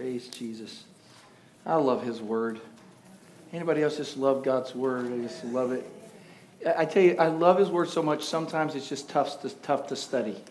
[0.00, 0.84] Praise Jesus.
[1.66, 2.58] I love his word.
[3.52, 5.12] Anybody else just love God's word?
[5.12, 5.86] I just love it.
[6.74, 9.88] I tell you, I love his word so much, sometimes it's just tough to, tough
[9.88, 10.42] to study.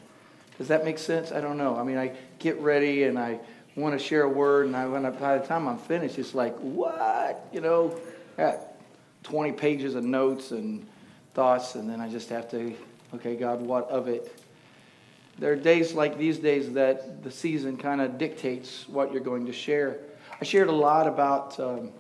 [0.59, 1.31] Does that make sense?
[1.31, 1.75] I don't know.
[1.75, 3.39] I mean, I get ready and I
[3.75, 6.35] want to share a word, and I, when I, by the time I'm finished, it's
[6.35, 7.47] like, what?
[7.51, 7.99] You know,
[9.23, 10.85] 20 pages of notes and
[11.33, 12.75] thoughts, and then I just have to,
[13.15, 14.31] okay, God, what of it?
[15.39, 19.45] There are days like these days that the season kind of dictates what you're going
[19.45, 19.99] to share.
[20.41, 21.91] I shared a lot about um,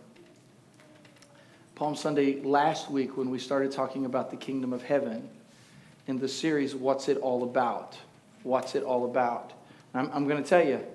[1.75, 5.29] Palm Sunday last week when we started talking about the kingdom of heaven
[6.07, 7.97] in the series, What's It All About?
[8.43, 9.53] What's It All About?
[9.93, 10.85] I'm, I'm going to tell you,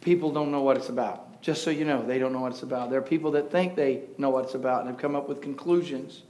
[0.00, 1.40] people don't know what it's about.
[1.40, 2.90] Just so you know, they don't know what it's about.
[2.90, 5.40] There are people that think they know what it's about and have come up with
[5.40, 6.22] conclusions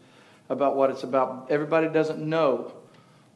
[0.50, 1.46] about what it's about.
[1.48, 2.74] Everybody doesn't know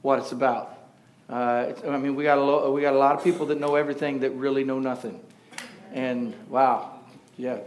[0.02, 0.83] what it's about.
[1.28, 3.76] Uh, I mean, we got, a lo- we got a lot of people that know
[3.76, 5.20] everything that really know nothing.
[5.92, 7.00] And wow,
[7.36, 7.58] yeah,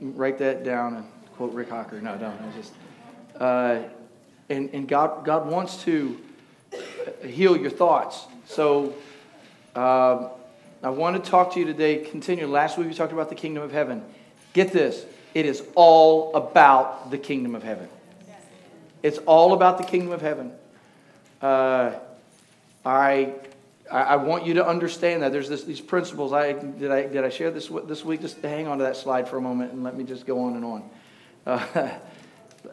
[0.00, 2.00] write that down and quote Rick Hocker.
[2.00, 2.40] No, don't.
[2.40, 2.72] I just,
[3.40, 3.78] uh,
[4.48, 6.20] and, and God, God wants to
[7.24, 8.26] heal your thoughts.
[8.46, 8.94] So
[9.74, 10.28] uh,
[10.82, 11.98] I want to talk to you today.
[11.98, 12.46] Continue.
[12.46, 14.04] Last week we talked about the kingdom of heaven.
[14.52, 15.04] Get this.
[15.34, 17.88] It is all about the kingdom of heaven.
[19.02, 20.52] It's all about the kingdom of heaven.
[21.40, 21.94] Uh,
[22.84, 23.34] I,
[23.90, 26.32] I want you to understand that there's this, these principles.
[26.32, 28.22] I did I did I share this this week?
[28.22, 30.56] Just hang on to that slide for a moment and let me just go on
[30.56, 32.00] and on.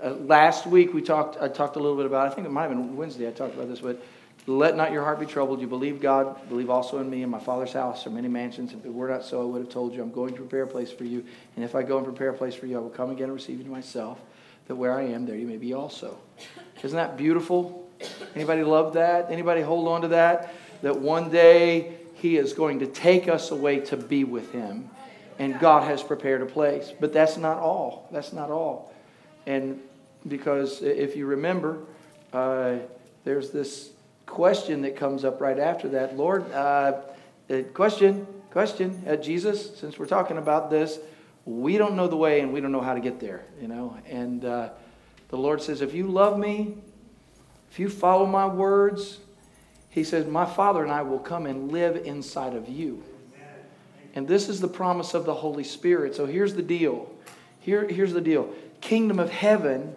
[0.04, 1.42] Uh, last week we talked.
[1.42, 2.32] I talked a little bit about.
[2.32, 3.28] I think it might have been Wednesday.
[3.28, 4.00] I talked about this, but
[4.46, 5.62] let not your heart be troubled.
[5.62, 7.24] You believe God, believe also in me.
[7.24, 8.72] In my Father's house are many mansions.
[8.72, 10.02] If it were not so, I would have told you.
[10.02, 11.26] I'm going to prepare a place for you.
[11.56, 13.34] And if I go and prepare a place for you, I will come again and
[13.34, 14.20] receive you to myself,
[14.68, 16.18] that where I am, there you may be also.
[16.84, 17.89] Isn't that beautiful?
[18.36, 19.32] Anybody love that?
[19.32, 20.54] Anybody hold on to that?
[20.82, 24.90] That one day He is going to take us away to be with Him,
[25.38, 26.94] and God has prepared a place.
[27.00, 28.08] But that's not all.
[28.12, 28.94] That's not all.
[29.46, 29.80] And
[30.28, 31.80] because if you remember,
[32.34, 32.78] uh,
[33.24, 33.92] there's this
[34.26, 36.16] question that comes up right after that.
[36.16, 37.02] Lord, uh,
[37.50, 41.00] uh question, question, uh, Jesus, since we're talking about this,
[41.46, 43.98] we don't know the way and we don't know how to get there, you know.
[44.08, 44.70] And uh,
[45.30, 46.78] the Lord says, if you love me,
[47.72, 49.20] if you follow my words,
[49.90, 53.04] he says, My Father and I will come and live inside of you.
[54.16, 56.16] And this is the promise of the Holy Spirit.
[56.16, 57.12] So here's the deal.
[57.60, 58.52] Here, here's the deal.
[58.82, 59.96] Kingdom of heaven,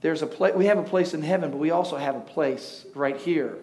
[0.00, 2.86] there's a place we have a place in heaven, but we also have a place
[2.94, 3.56] right here.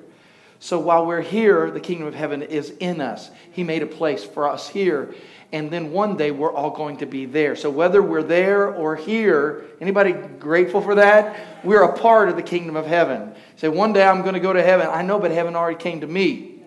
[0.64, 3.30] So while we're here, the kingdom of heaven is in us.
[3.52, 5.14] He made a place for us here
[5.54, 7.56] and then one day we're all going to be there.
[7.56, 11.64] So whether we're there or here, anybody grateful for that?
[11.64, 13.36] We're a part of the kingdom of heaven.
[13.58, 14.88] Say one day I'm going to go to heaven.
[14.90, 16.64] I know, but heaven already came to me.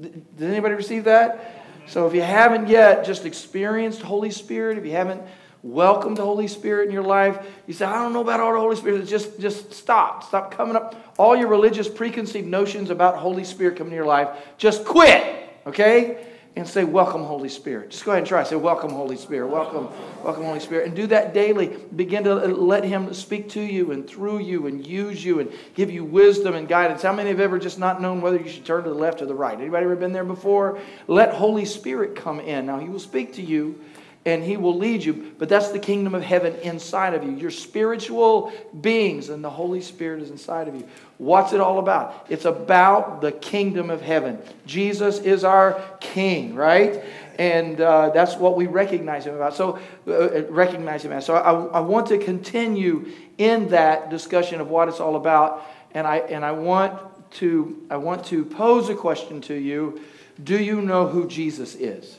[0.00, 1.62] Did anybody receive that?
[1.86, 5.22] So if you haven't yet just experienced Holy Spirit, if you haven't
[5.62, 8.58] welcomed the Holy Spirit in your life, you say, I don't know about all the
[8.58, 9.06] Holy Spirit.
[9.06, 10.24] Just, just stop.
[10.24, 11.14] Stop coming up.
[11.18, 14.28] All your religious preconceived notions about Holy Spirit coming to your life,
[14.58, 15.50] just quit.
[15.66, 16.26] Okay?
[16.54, 17.90] and say, Welcome, Holy Spirit.
[17.90, 18.42] Just go ahead and try.
[18.42, 19.48] Say, Welcome, Holy Spirit.
[19.48, 19.88] Welcome,
[20.22, 20.86] welcome, Holy Spirit.
[20.86, 21.68] And do that daily.
[21.96, 25.90] Begin to let Him speak to you and through you and use you and give
[25.90, 27.02] you wisdom and guidance.
[27.02, 29.26] How many have ever just not known whether you should turn to the left or
[29.26, 29.58] the right?
[29.58, 30.78] Anybody ever been there before?
[31.06, 32.66] Let Holy Spirit come in.
[32.66, 33.80] Now, He will speak to you
[34.24, 35.32] and he will lead you.
[35.38, 37.32] But that's the kingdom of heaven inside of you.
[37.32, 40.86] You're spiritual beings, and the Holy Spirit is inside of you.
[41.18, 42.26] What's it all about?
[42.28, 44.38] It's about the kingdom of heaven.
[44.66, 47.02] Jesus is our king, right?
[47.38, 49.54] And uh, that's what we recognize him about.
[49.54, 51.26] So, uh, uh, recognize him as.
[51.26, 56.06] So, I, I want to continue in that discussion of what it's all about, and
[56.06, 57.00] I and I want
[57.34, 60.00] to I want to pose a question to you.
[60.42, 62.18] Do you know who Jesus is?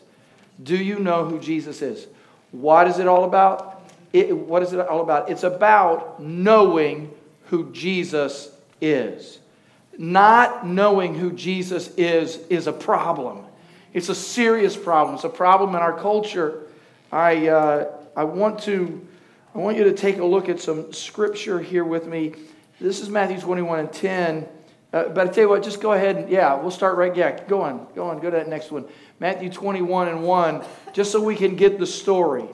[0.61, 2.07] Do you know who Jesus is?
[2.51, 3.81] What is it all about?
[4.11, 5.29] It, what is it all about?
[5.29, 7.11] It's about knowing
[7.45, 9.39] who Jesus is.
[9.97, 13.45] Not knowing who Jesus is is a problem.
[13.93, 15.15] It's a serious problem.
[15.15, 16.63] It's a problem in our culture.
[17.11, 19.07] I, uh, I, want to,
[19.53, 22.33] I want you to take a look at some scripture here with me.
[22.81, 24.47] This is Matthew 21 and 10.
[24.91, 27.43] Uh, but I tell you what, just go ahead and, yeah, we'll start right, yeah,
[27.45, 28.85] go on, go on, go to that next one.
[29.19, 30.63] Matthew 21 and 1,
[30.93, 32.45] just so we can get the story.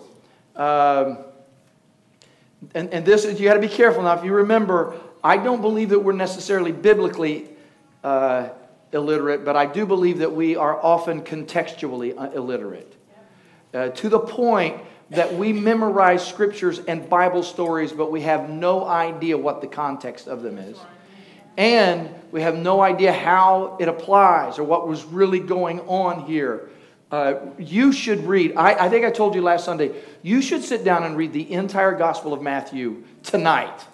[0.56, 1.20] Um,
[2.76, 4.18] and, and this is, you got to be careful now.
[4.18, 7.50] If you remember, I don't believe that we're necessarily biblically
[8.04, 8.50] uh,
[8.92, 12.96] illiterate, but I do believe that we are often contextually uh, illiterate.
[13.74, 18.86] Uh, to the point that we memorize scriptures and Bible stories, but we have no
[18.86, 20.78] idea what the context of them is
[21.58, 26.70] and we have no idea how it applies or what was really going on here.
[27.12, 28.56] uh, you should read.
[28.56, 29.92] I, I think I told you last Sunday,
[30.22, 33.86] you should sit down and read the entire Gospel of Matthew tonight.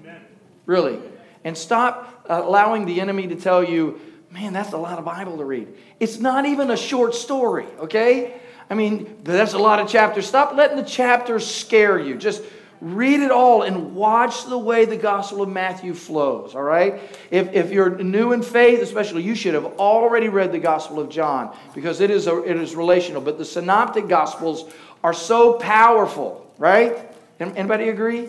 [0.00, 0.20] Amen.
[0.66, 1.00] Really.
[1.44, 4.00] And stop allowing the enemy to tell you,
[4.32, 5.68] man, that's a lot of Bible to read.
[6.00, 8.40] It's not even a short story, okay?
[8.68, 10.26] I mean, that's a lot of chapters.
[10.26, 12.16] Stop letting the chapters scare you.
[12.16, 12.42] Just
[12.80, 17.00] read it all and watch the way the Gospel of Matthew flows, all right?
[17.30, 21.08] If, if you're new in faith, especially, you should have already read the Gospel of
[21.08, 23.22] John because it is, a, it is relational.
[23.22, 26.98] But the Synoptic Gospels are so powerful, right?
[27.40, 28.28] Anybody agree?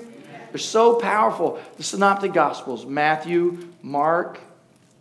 [0.51, 1.59] They're so powerful.
[1.77, 4.39] The Synoptic Gospels, Matthew, Mark,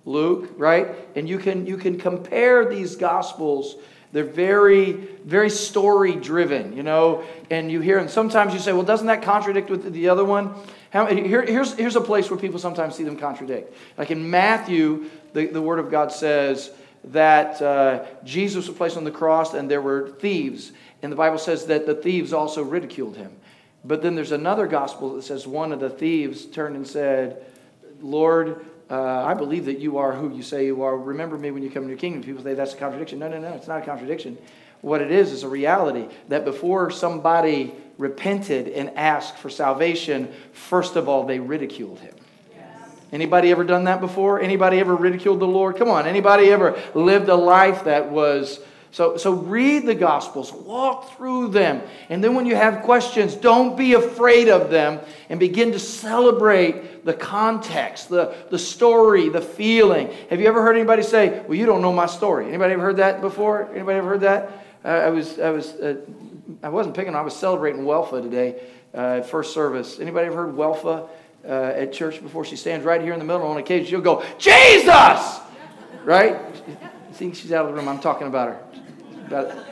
[0.05, 0.89] Luke, right?
[1.17, 3.77] And you can, you can compare these Gospels
[4.17, 7.23] they're very, very story driven, you know.
[7.51, 10.55] And you hear, and sometimes you say, well, doesn't that contradict with the other one?
[10.89, 13.77] How, here, here's, here's a place where people sometimes see them contradict.
[13.99, 16.71] Like in Matthew, the, the Word of God says
[17.05, 20.73] that uh, Jesus was placed on the cross and there were thieves.
[21.03, 23.33] And the Bible says that the thieves also ridiculed him.
[23.85, 27.45] But then there's another gospel that says one of the thieves turned and said,
[28.01, 30.97] Lord, uh, I believe that you are who you say you are.
[30.97, 32.23] Remember me when you come into your kingdom.
[32.23, 33.19] People say that's a contradiction.
[33.19, 34.39] No, no, no, it's not a contradiction.
[34.81, 40.97] What it is is a reality that before somebody repented and asked for salvation, first
[40.97, 42.15] of all, they ridiculed him.
[43.13, 44.41] Anybody ever done that before?
[44.41, 45.77] Anybody ever ridiculed the Lord?
[45.77, 48.61] Come on, anybody ever lived a life that was
[48.91, 51.83] so, so read the Gospels, walk through them.
[52.09, 56.96] And then when you have questions, don't be afraid of them and begin to celebrate
[57.07, 60.13] the context, the, the story, the feeling.
[60.29, 62.49] Have you ever heard anybody say, Well, you don't know my story?
[62.49, 63.71] Anybody ever heard that before?
[63.73, 64.65] Anybody ever heard that?
[64.85, 65.97] Uh, I, was, I, was, uh,
[66.63, 68.61] I wasn't picking, I was celebrating Welfa today,
[68.93, 70.01] uh, first service.
[70.01, 71.09] Anybody ever heard Welfa
[71.45, 72.45] uh, at church before?
[72.45, 73.87] She stands right here in the middle on occasion.
[73.87, 75.41] She'll go, Jesus!
[76.05, 76.37] Right?
[76.37, 77.89] I think she's out of the room.
[77.89, 78.61] I'm talking about her.
[79.27, 79.67] About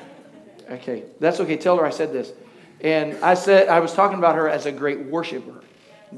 [0.70, 1.56] Okay, that's okay.
[1.56, 2.32] Tell her I said this.
[2.80, 5.63] And I said I was talking about her as a great worshiper,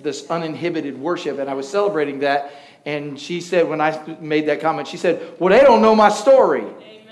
[0.03, 2.53] this uninhibited worship, and I was celebrating that.
[2.85, 6.09] And she said, when I made that comment, she said, Well, they don't know my
[6.09, 6.63] story.
[6.63, 7.05] Amen.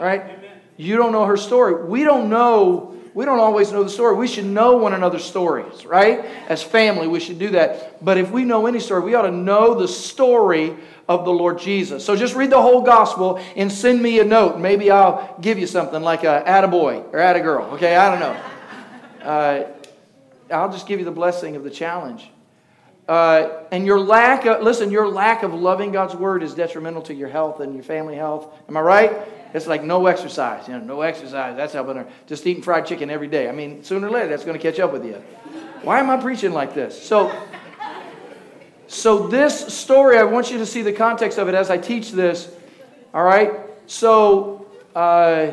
[0.00, 0.38] Right?
[0.76, 1.84] You don't know her story.
[1.84, 4.14] We don't know we don't always know the story.
[4.14, 6.24] We should know one another's stories, right?
[6.48, 8.04] As family, we should do that.
[8.04, 10.76] But if we know any story, we ought to know the story
[11.08, 12.04] of the Lord Jesus.
[12.04, 14.60] So just read the whole gospel and send me a note.
[14.60, 17.72] Maybe I'll give you something like add a attaboy or attagirl.
[17.72, 19.26] Okay, I don't know.
[19.28, 19.64] Uh,
[20.50, 22.30] I'll just give you the blessing of the challenge.
[23.08, 27.14] Uh, and your lack of, listen, your lack of loving God's word is detrimental to
[27.14, 28.52] your health and your family health.
[28.68, 29.12] Am I right?
[29.54, 30.68] It's like no exercise.
[30.68, 31.56] You know, no exercise.
[31.56, 32.06] That's helping her.
[32.26, 33.48] Just eating fried chicken every day.
[33.48, 35.14] I mean, sooner or later, that's going to catch up with you.
[35.82, 37.02] Why am I preaching like this?
[37.02, 37.32] So,
[38.88, 42.12] so this story, I want you to see the context of it as I teach
[42.12, 42.54] this.
[43.14, 43.52] All right.
[43.86, 45.52] So, uh,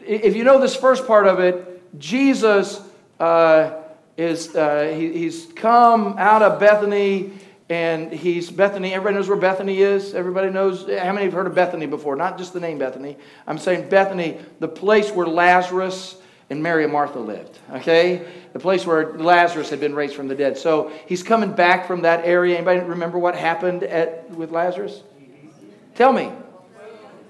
[0.00, 2.80] if you know this first part of it, Jesus
[3.20, 3.79] uh,
[4.20, 7.32] is uh, he, he's come out of Bethany
[7.70, 8.92] and he's Bethany.
[8.92, 10.14] Everybody knows where Bethany is.
[10.14, 10.82] Everybody knows.
[10.82, 12.16] How many have heard of Bethany before?
[12.16, 13.16] Not just the name Bethany.
[13.46, 16.16] I'm saying Bethany, the place where Lazarus
[16.50, 17.58] and Mary and Martha lived.
[17.70, 20.58] Okay, the place where Lazarus had been raised from the dead.
[20.58, 22.56] So he's coming back from that area.
[22.56, 25.02] Anybody remember what happened at with Lazarus?
[25.94, 26.30] Tell me.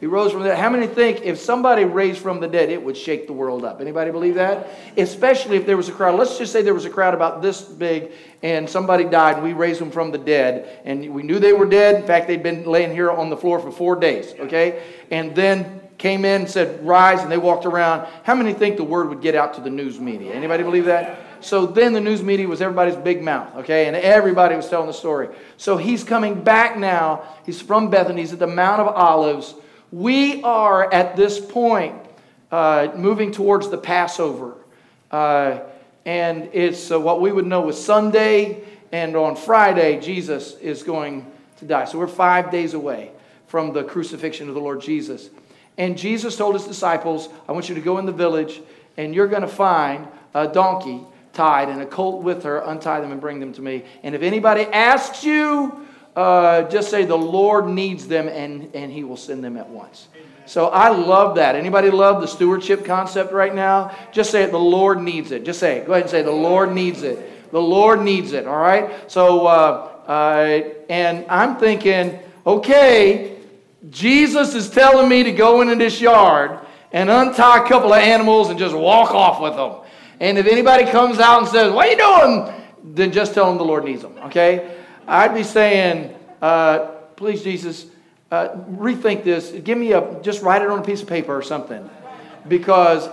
[0.00, 0.59] He rose from the dead.
[0.59, 3.83] How many think if somebody raised from the dead, it would shake the world up?
[3.83, 4.71] Anybody believe that?
[4.97, 6.19] Especially if there was a crowd.
[6.19, 9.52] Let's just say there was a crowd about this big and somebody died and we
[9.52, 11.97] raised them from the dead and we knew they were dead.
[11.97, 14.83] In fact, they'd been laying here on the floor for four days, okay?
[15.11, 18.09] And then came in said, rise, and they walked around.
[18.23, 20.33] How many think the word would get out to the news media?
[20.33, 21.19] Anybody believe that?
[21.40, 23.87] So then the news media was everybody's big mouth, okay?
[23.87, 25.28] And everybody was telling the story.
[25.59, 27.23] So he's coming back now.
[27.45, 28.23] He's from Bethany.
[28.23, 29.54] He's at the Mount of Olives
[29.92, 31.97] we are at this point
[32.50, 34.54] uh, moving towards the Passover.
[35.11, 35.61] Uh,
[36.04, 41.30] and it's uh, what we would know as Sunday, and on Friday, Jesus is going
[41.59, 41.85] to die.
[41.85, 43.11] So we're five days away
[43.47, 45.30] from the crucifixion of the Lord Jesus.
[45.76, 48.61] And Jesus told his disciples, I want you to go in the village,
[48.97, 51.00] and you're going to find a donkey
[51.32, 53.85] tied and a colt with her, untie them and bring them to me.
[54.02, 55.87] And if anybody asks you,
[56.17, 60.09] uh, just say the Lord needs them and, and he will send them at once.
[60.47, 61.55] So I love that.
[61.55, 63.97] Anybody love the stewardship concept right now?
[64.11, 65.45] Just say it, the Lord needs it.
[65.45, 65.87] Just say it.
[65.87, 67.52] Go ahead and say, the Lord needs it.
[67.52, 69.11] The Lord needs it, all right?
[69.11, 73.38] So, uh, uh, and I'm thinking, okay,
[73.90, 76.59] Jesus is telling me to go into this yard
[76.93, 79.76] and untie a couple of animals and just walk off with them.
[80.19, 82.62] And if anybody comes out and says, what are you doing?
[82.95, 84.79] Then just tell them the Lord needs them, okay?
[85.07, 87.87] I'd be saying, uh, please, Jesus,
[88.30, 89.50] uh, rethink this.
[89.50, 91.88] Give me a, just write it on a piece of paper or something.
[92.49, 93.09] Because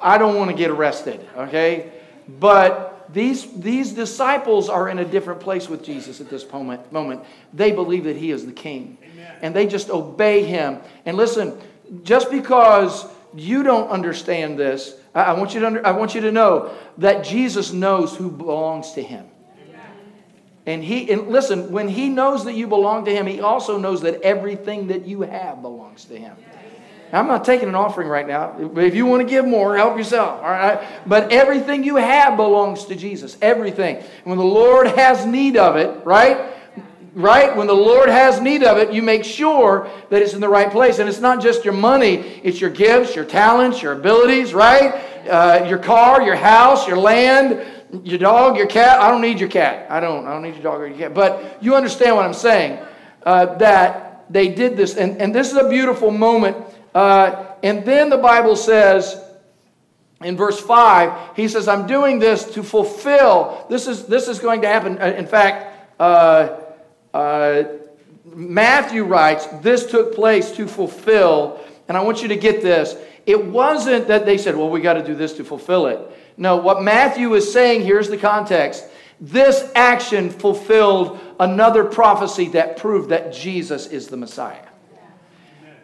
[0.00, 1.92] I don't want to get arrested, okay?
[2.40, 6.92] But these, these disciples are in a different place with Jesus at this moment.
[6.92, 7.22] moment.
[7.52, 8.98] They believe that he is the king.
[9.02, 9.36] Amen.
[9.42, 10.78] And they just obey him.
[11.04, 11.58] And listen,
[12.02, 16.22] just because you don't understand this, I, I want, you to under, I want you
[16.22, 19.26] to know that Jesus knows who belongs to him.
[20.64, 24.02] And he and listen, when he knows that you belong to him, he also knows
[24.02, 26.36] that everything that you have belongs to him.
[27.12, 28.56] I'm not taking an offering right now.
[28.76, 30.42] If you want to give more, help yourself.
[30.42, 30.80] All right.
[31.06, 33.36] But everything you have belongs to Jesus.
[33.42, 33.96] Everything.
[33.96, 36.54] And When the Lord has need of it, right?
[37.12, 37.54] Right?
[37.54, 40.70] When the Lord has need of it, you make sure that it's in the right
[40.70, 41.00] place.
[41.00, 44.94] And it's not just your money, it's your gifts, your talents, your abilities, right?
[45.28, 47.62] Uh, your car, your house, your land,
[48.04, 49.00] your dog, your cat.
[49.00, 49.90] I don't need your cat.
[49.90, 50.26] I don't.
[50.26, 51.14] I don't need your dog or your cat.
[51.14, 52.78] But you understand what I'm saying.
[53.22, 54.96] Uh, that they did this.
[54.96, 56.56] And, and this is a beautiful moment
[56.94, 59.22] uh, and then the Bible says,
[60.22, 63.66] in verse 5, he says, I'm doing this to fulfill.
[63.68, 65.00] This is, this is going to happen.
[65.00, 66.60] Uh, in fact, uh,
[67.14, 67.64] uh,
[68.24, 71.60] Matthew writes, This took place to fulfill.
[71.88, 72.96] And I want you to get this.
[73.26, 75.98] It wasn't that they said, Well, we got to do this to fulfill it.
[76.36, 78.84] No, what Matthew is saying, here's the context.
[79.20, 84.66] This action fulfilled another prophecy that proved that Jesus is the Messiah.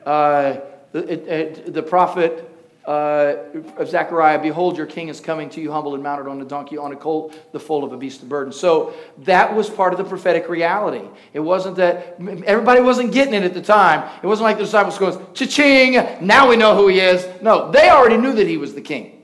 [0.04, 0.60] Uh,
[0.94, 2.44] it, it, the prophet
[2.86, 3.44] uh,
[3.76, 6.78] of Zechariah, behold, your king is coming to you, humble and mounted on a donkey,
[6.78, 8.50] on a colt, the foal of a beast of burden.
[8.50, 11.06] So that was part of the prophetic reality.
[11.34, 14.08] It wasn't that everybody wasn't getting it at the time.
[14.22, 17.28] It wasn't like the disciples going, cha-ching, now we know who he is.
[17.42, 19.17] No, they already knew that he was the king.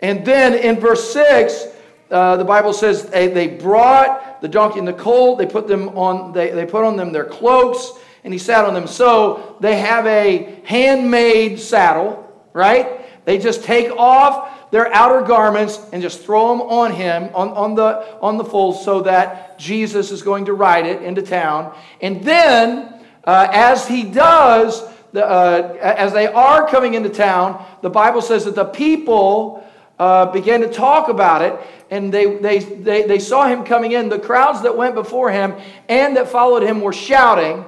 [0.00, 1.66] And then in verse 6,
[2.10, 5.90] uh, the Bible says they, they brought the donkey and the colt, they put them
[5.90, 7.90] on, they, they put on them their cloaks,
[8.24, 8.86] and he sat on them.
[8.86, 13.24] So they have a handmade saddle, right?
[13.24, 17.74] They just take off their outer garments and just throw them on him, on, on,
[17.74, 21.76] the, on the foal, so that Jesus is going to ride it into town.
[22.00, 27.90] And then, uh, as he does, the, uh, as they are coming into town, the
[27.90, 29.64] Bible says that the people
[29.98, 31.58] uh, began to talk about it,
[31.90, 34.08] and they, they, they, they saw him coming in.
[34.08, 35.54] The crowds that went before him
[35.88, 37.64] and that followed him were shouting,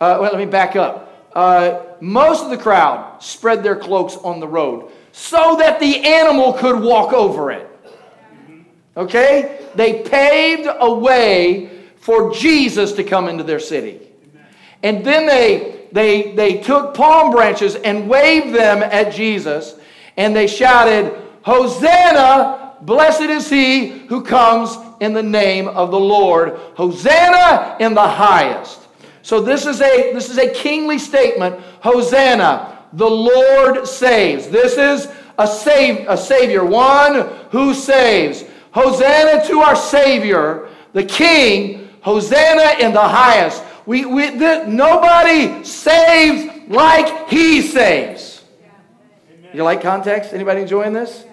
[0.00, 1.30] uh, well, let me back up.
[1.34, 6.52] Uh, most of the crowd spread their cloaks on the road so that the animal
[6.54, 7.66] could walk over it.
[8.96, 9.68] Okay?
[9.74, 14.00] They paved a way for Jesus to come into their city.
[14.82, 19.76] And then they, they, they took palm branches and waved them at Jesus,
[20.16, 22.76] and they shouted, Hosanna!
[22.82, 26.58] Blessed is he who comes in the name of the Lord.
[26.74, 28.80] Hosanna in the highest.
[29.22, 31.60] So this is a this is a kingly statement.
[31.82, 34.48] Hosanna, the Lord saves.
[34.48, 38.44] This is a save a savior, one who saves.
[38.72, 41.88] Hosanna to our savior, the king.
[42.02, 43.62] Hosanna in the highest.
[43.84, 48.42] We, we nobody saves like he saves.
[49.52, 50.32] You like context?
[50.32, 51.24] Anybody enjoying this?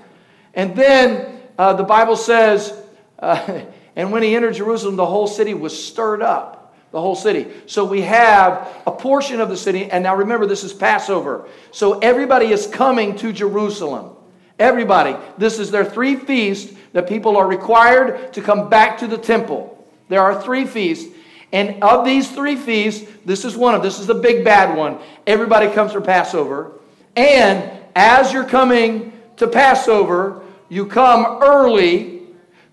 [0.58, 2.74] And then uh, the Bible says,
[3.20, 3.62] uh,
[3.96, 6.58] and when he entered Jerusalem, the whole city was stirred up
[6.92, 7.48] the whole city.
[7.66, 11.48] So we have a portion of the city, and now remember, this is Passover.
[11.72, 14.16] So everybody is coming to Jerusalem.
[14.58, 15.16] Everybody.
[15.38, 19.88] This is their three feasts that people are required to come back to the temple.
[20.10, 21.14] There are three feasts.
[21.52, 24.98] And of these three feasts, this is one of this is the big bad one.
[25.28, 26.72] Everybody comes for Passover.
[27.16, 32.22] And as you're coming to Passover, you come early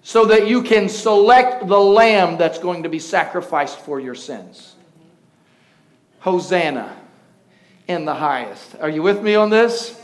[0.02, 4.74] so that you can select the lamb that's going to be sacrificed for your sins.
[6.20, 6.96] Hosanna
[7.88, 8.76] in the highest.
[8.80, 10.00] Are you with me on this?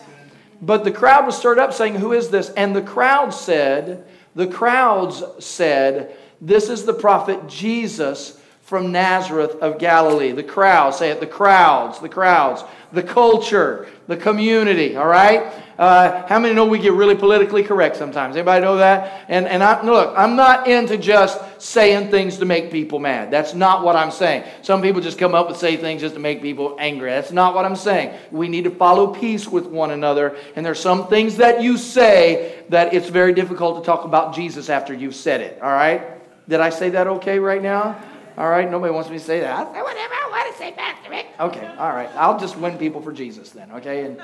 [0.63, 2.51] But the crowd was stirred up saying, Who is this?
[2.51, 9.79] And the crowd said, The crowds said, This is the prophet Jesus from Nazareth of
[9.79, 10.33] Galilee.
[10.33, 15.53] The crowd, say it, the crowds, the crowds, the culture, the community, all right?
[15.81, 18.37] Uh, how many know we get really politically correct sometimes?
[18.37, 19.25] Anybody know that?
[19.29, 23.31] And, and I, look, I'm not into just saying things to make people mad.
[23.31, 24.45] That's not what I'm saying.
[24.61, 27.09] Some people just come up and say things just to make people angry.
[27.09, 28.15] That's not what I'm saying.
[28.31, 30.37] We need to follow peace with one another.
[30.55, 34.69] And there's some things that you say that it's very difficult to talk about Jesus
[34.69, 35.63] after you've said it.
[35.63, 36.03] All right?
[36.47, 37.99] Did I say that okay right now?
[38.37, 39.59] All right, nobody wants me to say that.
[39.59, 41.27] I'll say whatever I want to say, Pastor Rick.
[41.41, 42.11] Okay, all right.
[42.17, 44.05] I'll just win people for Jesus then, okay?
[44.05, 44.23] And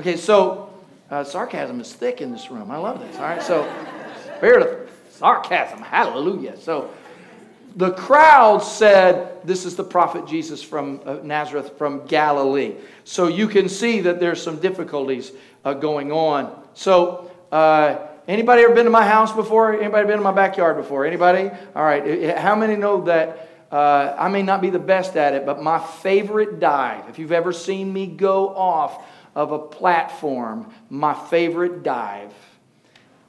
[0.00, 0.72] okay, so
[1.10, 2.70] uh, sarcasm is thick in this room.
[2.70, 3.16] I love this.
[3.16, 3.62] All right, so
[4.36, 5.78] spirit of sarcasm.
[5.80, 6.58] Hallelujah.
[6.58, 6.90] So,
[7.76, 12.74] The crowd said, This is the prophet Jesus from uh, Nazareth, from Galilee.
[13.04, 15.32] So you can see that there's some difficulties
[15.64, 16.62] uh, going on.
[16.74, 19.78] So, uh, anybody ever been to my house before?
[19.78, 21.06] Anybody been in my backyard before?
[21.06, 21.50] Anybody?
[21.74, 22.36] All right.
[22.36, 25.78] How many know that uh, I may not be the best at it, but my
[25.78, 29.04] favorite dive, if you've ever seen me go off
[29.36, 32.32] of a platform, my favorite dive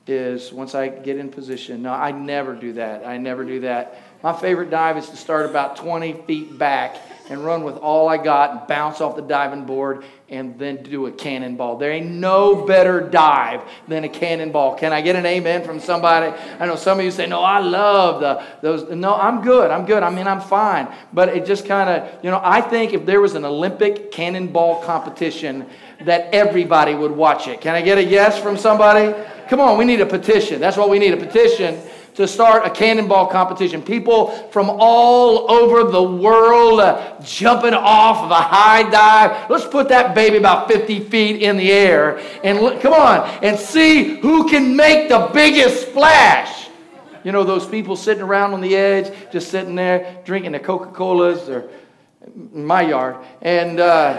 [0.07, 1.81] is once I get in position.
[1.81, 3.05] No, I never do that.
[3.05, 4.01] I never do that.
[4.23, 6.95] My favorite dive is to start about 20 feet back
[7.29, 11.05] and run with all I got and bounce off the diving board and then do
[11.05, 11.77] a cannonball.
[11.77, 14.75] There ain't no better dive than a cannonball.
[14.75, 16.35] Can I get an amen from somebody?
[16.59, 19.71] I know some of you say, "No, I love the those." No, I'm good.
[19.71, 20.03] I'm good.
[20.03, 20.87] I mean, I'm fine.
[21.13, 24.81] But it just kind of, you know, I think if there was an Olympic cannonball
[24.83, 25.65] competition,
[26.01, 27.61] that everybody would watch it.
[27.61, 29.13] Can I get a yes from somebody?
[29.49, 30.59] Come on, we need a petition.
[30.59, 31.81] That's what we need a petition
[32.17, 33.79] to start a cannonball competition.
[33.79, 36.81] People from all over the world
[37.23, 39.49] jumping off of a high dive.
[39.51, 43.57] Let's put that baby about 50 feet in the air and look, come on and
[43.57, 46.69] see who can make the biggest splash.
[47.23, 50.91] You know, those people sitting around on the edge, just sitting there drinking their Coca
[50.91, 51.69] Colas or
[52.51, 53.17] my yard.
[53.43, 54.13] And, uh,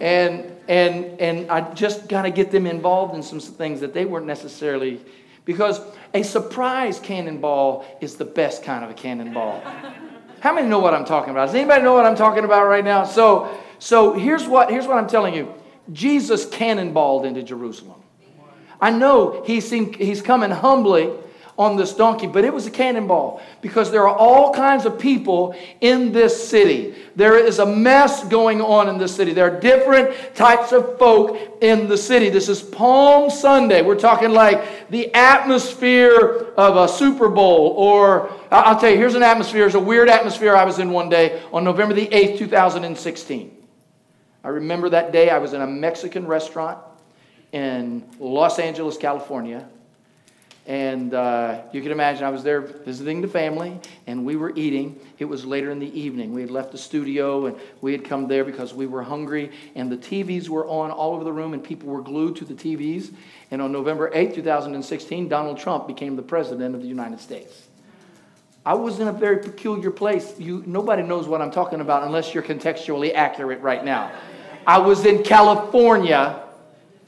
[0.00, 4.06] and, and, and I just got to get them involved in some things that they
[4.06, 5.02] weren't necessarily
[5.44, 5.78] because
[6.14, 9.62] a surprise cannonball is the best kind of a cannonball.
[10.40, 11.46] How many know what I'm talking about?
[11.46, 13.04] Does anybody know what I'm talking about right now?
[13.04, 15.52] So, so here's what here's what I'm telling you.
[15.92, 18.00] Jesus cannonballed into Jerusalem.
[18.80, 21.12] I know he's, he's coming humbly
[21.62, 25.54] on this donkey, but it was a cannonball because there are all kinds of people
[25.80, 26.94] in this city.
[27.16, 29.32] There is a mess going on in this city.
[29.32, 32.28] There are different types of folk in the city.
[32.28, 33.82] This is Palm Sunday.
[33.82, 39.22] We're talking like the atmosphere of a Super Bowl, or I'll tell you, here's an
[39.22, 39.66] atmosphere.
[39.66, 43.56] It's a weird atmosphere I was in one day on November the 8th, 2016.
[44.44, 46.78] I remember that day I was in a Mexican restaurant
[47.52, 49.68] in Los Angeles, California.
[50.66, 55.00] And uh, you can imagine, I was there visiting the family, and we were eating.
[55.18, 56.32] It was later in the evening.
[56.32, 59.50] We had left the studio, and we had come there because we were hungry.
[59.74, 62.54] And the TVs were on all over the room, and people were glued to the
[62.54, 63.12] TVs.
[63.50, 67.66] And on November 8, 2016, Donald Trump became the president of the United States.
[68.64, 70.38] I was in a very peculiar place.
[70.38, 74.12] You, nobody knows what I'm talking about unless you're contextually accurate right now.
[74.64, 76.44] I was in California.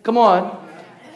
[0.03, 0.64] Come on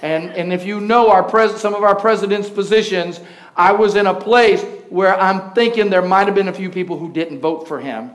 [0.03, 3.21] and, and if you know our pres- some of our president's positions,
[3.57, 6.99] I was in a place where I'm thinking there might have been a few people
[6.99, 8.13] who didn't vote for him.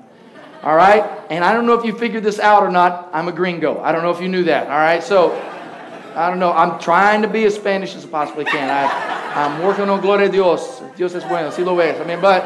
[0.63, 1.03] All right?
[1.29, 3.09] And I don't know if you figured this out or not.
[3.11, 3.81] I'm a gringo.
[3.81, 4.67] I don't know if you knew that.
[4.67, 5.03] All right?
[5.03, 5.33] So,
[6.15, 6.53] I don't know.
[6.53, 8.69] I'm trying to be as Spanish as I possibly can.
[8.69, 10.81] I, am working on Gloria Dios.
[10.95, 11.49] Dios es bueno.
[11.49, 11.99] Si lo ves.
[11.99, 12.45] I mean, but,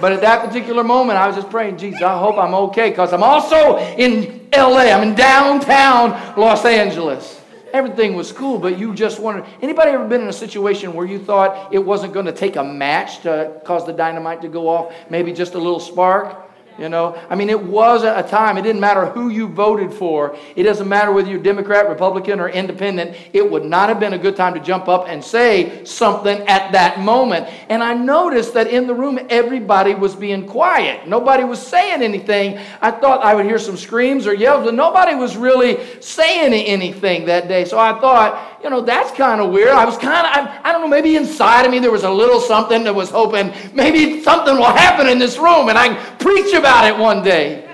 [0.00, 3.12] but at that particular moment, I was just praying, Jesus, I hope I'm okay because
[3.12, 4.92] I'm also in LA.
[4.92, 7.37] I'm in downtown Los Angeles.
[7.72, 9.44] Everything was cool, but you just wanted.
[9.60, 12.64] Anybody ever been in a situation where you thought it wasn't going to take a
[12.64, 14.94] match to cause the dynamite to go off?
[15.10, 16.47] Maybe just a little spark?
[16.78, 20.36] You know, I mean, it was a time, it didn't matter who you voted for.
[20.54, 23.16] It doesn't matter whether you're Democrat, Republican, or independent.
[23.32, 26.70] It would not have been a good time to jump up and say something at
[26.70, 27.48] that moment.
[27.68, 31.08] And I noticed that in the room, everybody was being quiet.
[31.08, 32.60] Nobody was saying anything.
[32.80, 37.26] I thought I would hear some screams or yells, but nobody was really saying anything
[37.26, 37.64] that day.
[37.64, 39.68] So I thought, you know, that's kind of weird.
[39.68, 42.10] I was kind of, I, I, don't know, maybe inside of me there was a
[42.10, 46.18] little something that was hoping maybe something will happen in this room and I can
[46.18, 47.68] preach about it one day.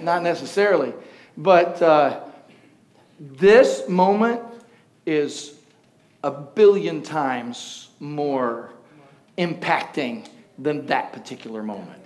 [0.00, 0.92] Not necessarily.
[1.36, 2.20] But uh,
[3.18, 4.42] this moment
[5.06, 5.54] is
[6.22, 8.72] a billion times more
[9.38, 12.01] impacting than that particular moment.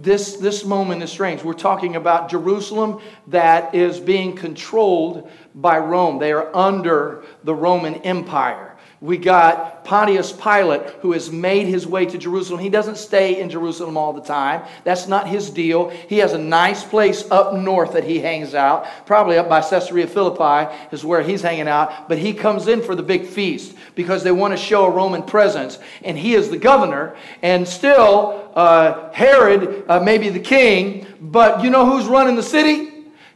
[0.00, 1.42] This, this moment is strange.
[1.42, 6.20] We're talking about Jerusalem that is being controlled by Rome.
[6.20, 8.67] They are under the Roman Empire.
[9.00, 12.58] We got Pontius Pilate, who has made his way to Jerusalem.
[12.58, 14.62] He doesn't stay in Jerusalem all the time.
[14.82, 15.90] That's not his deal.
[15.90, 18.86] He has a nice place up north that he hangs out.
[19.06, 22.08] Probably up by Caesarea Philippi is where he's hanging out.
[22.08, 25.22] But he comes in for the big feast because they want to show a Roman
[25.22, 25.78] presence.
[26.02, 27.16] And he is the governor.
[27.40, 31.06] And still, uh, Herod uh, may be the king.
[31.20, 32.87] But you know who's running the city?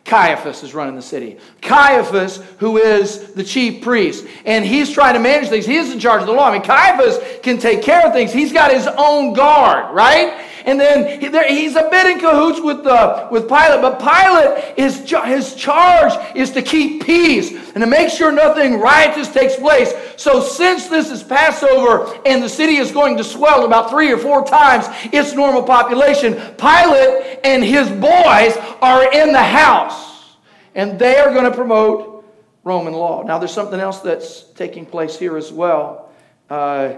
[0.04, 1.38] Caiaphas is running the city.
[1.60, 5.64] Caiaphas, who is the chief priest, and he's trying to manage things.
[5.64, 6.48] He is in charge of the law.
[6.48, 8.32] I mean, Caiaphas can take care of things.
[8.32, 10.40] He's got his own guard, right?
[10.64, 15.54] And then he's a bit in cahoots with, uh, with Pilate, but Pilate, is, his
[15.54, 19.92] charge is to keep peace and to make sure nothing riotous takes place.
[20.16, 24.18] So since this is Passover and the city is going to swell about three or
[24.18, 30.36] four times its normal population, Pilate and his boys are in the house.
[30.74, 32.24] And they are going to promote
[32.64, 33.22] Roman law.
[33.22, 36.10] Now, there's something else that's taking place here as well.
[36.48, 36.94] Uh,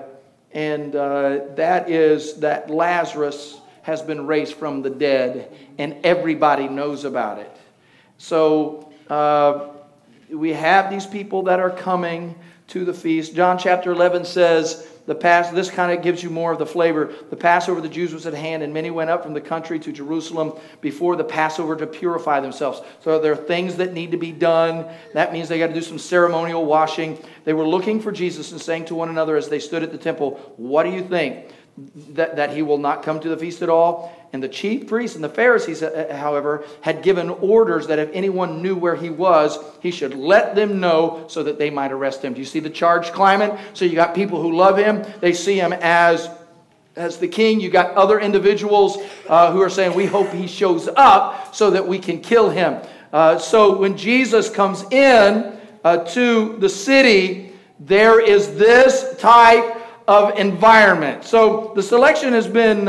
[0.55, 7.05] and uh, that is that Lazarus has been raised from the dead, and everybody knows
[7.05, 7.55] about it.
[8.17, 9.69] So uh,
[10.31, 12.35] we have these people that are coming
[12.69, 13.35] to the feast.
[13.35, 17.13] John chapter 11 says, the Pass, this kind of gives you more of the flavor.
[17.29, 19.93] The Passover the Jews was at hand, and many went up from the country to
[19.93, 22.81] Jerusalem before the Passover to purify themselves.
[23.01, 24.87] So there are things that need to be done.
[25.13, 27.23] That means they got to do some ceremonial washing.
[27.45, 29.99] They were looking for Jesus and saying to one another as they stood at the
[29.99, 31.51] temple, What do you think?
[32.11, 34.24] That, that he will not come to the feast at all?
[34.35, 38.11] And the chief priests and the Pharisees, uh, uh, however, had given orders that if
[38.13, 42.23] anyone knew where he was, he should let them know so that they might arrest
[42.23, 42.35] him.
[42.35, 43.57] Do you see the charge climbing?
[43.75, 46.29] So you got people who love him, they see him as
[46.97, 47.61] as the king.
[47.61, 51.87] You got other individuals uh, who are saying, We hope he shows up so that
[51.87, 52.83] we can kill him.
[53.13, 59.77] Uh, so when Jesus comes in uh, to the city, there is this type
[60.09, 61.23] of environment.
[61.23, 62.89] So the selection has been.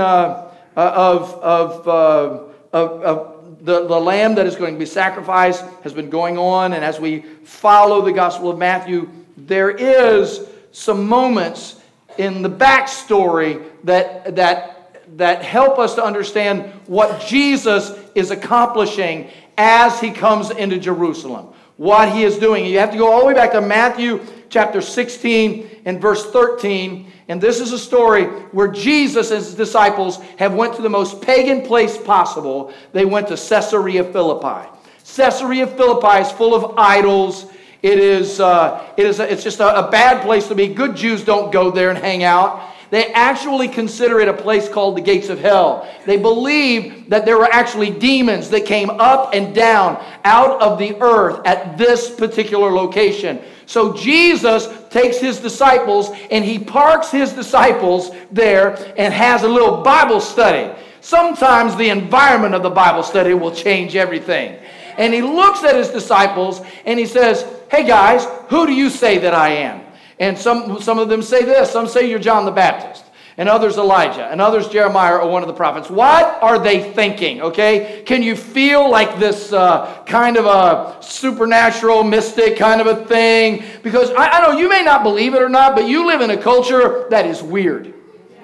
[0.75, 5.63] Uh, of, of, uh, of, of the, the lamb that is going to be sacrificed
[5.83, 6.73] has been going on.
[6.73, 11.79] And as we follow the Gospel of Matthew, there is some moments
[12.17, 20.01] in the backstory that, that, that help us to understand what Jesus is accomplishing as
[20.01, 22.65] he comes into Jerusalem, what he is doing.
[22.65, 27.11] You have to go all the way back to Matthew chapter 16 and verse 13
[27.27, 31.21] and this is a story where Jesus and his disciples have went to the most
[31.21, 32.71] pagan place possible.
[32.93, 34.69] They went to Caesarea Philippi.
[35.15, 37.47] Caesarea Philippi is full of idols.
[37.81, 40.67] It is, uh, it is a, it's just a, a bad place to be.
[40.67, 42.74] Good Jews don't go there and hang out.
[42.91, 45.87] They actually consider it a place called the gates of hell.
[46.05, 50.95] They believe that there were actually demons that came up and down out of the
[51.01, 53.41] earth at this particular location.
[53.65, 59.81] So Jesus takes his disciples and he parks his disciples there and has a little
[59.81, 60.73] Bible study.
[61.01, 64.59] Sometimes the environment of the Bible study will change everything.
[64.97, 69.17] And he looks at his disciples and he says, Hey guys, who do you say
[69.19, 69.84] that I am?
[70.19, 71.71] And some, some of them say this.
[71.71, 73.05] Some say you're John the Baptist
[73.37, 75.89] and others Elijah, and others Jeremiah or one of the prophets.
[75.89, 77.41] What are they thinking?
[77.41, 83.05] Okay, can you feel like this uh, kind of a supernatural, mystic kind of a
[83.05, 83.63] thing?
[83.83, 86.29] Because I, I know you may not believe it or not, but you live in
[86.29, 87.94] a culture that is weird.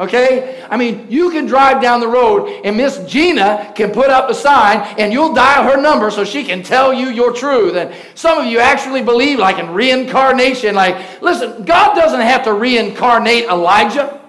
[0.02, 0.66] Okay?
[0.68, 4.34] I mean, you can drive down the road and Miss Gina can put up a
[4.34, 7.76] sign and you'll dial her number so she can tell you your truth.
[7.76, 10.74] And some of you actually believe like in reincarnation.
[10.74, 14.20] Like, listen, God doesn't have to reincarnate Elijah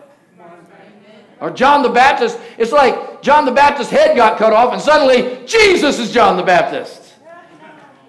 [1.40, 2.38] or John the Baptist.
[2.58, 6.42] It's like John the Baptist's head got cut off and suddenly Jesus is John the
[6.42, 7.14] Baptist.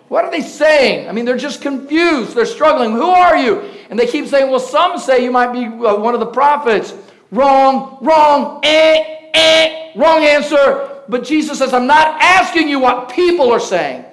[0.09, 1.07] What are they saying?
[1.07, 2.35] I mean, they're just confused.
[2.35, 2.91] They're struggling.
[2.91, 3.61] Who are you?
[3.89, 6.93] And they keep saying, well, some say you might be uh, one of the prophets.
[7.33, 11.01] Wrong, wrong, eh, eh, wrong answer.
[11.09, 14.05] But Jesus says, I'm not asking you what people are saying.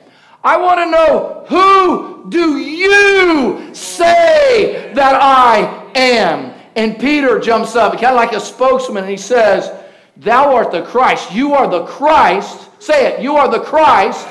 [0.42, 6.54] I want to know who do you say that I am?
[6.76, 9.70] And Peter jumps up, kind of like a spokesman, and he says,
[10.16, 11.30] Thou art the Christ.
[11.33, 12.70] You are the Christ.
[12.80, 13.20] Say it.
[13.20, 14.26] You are the Christ,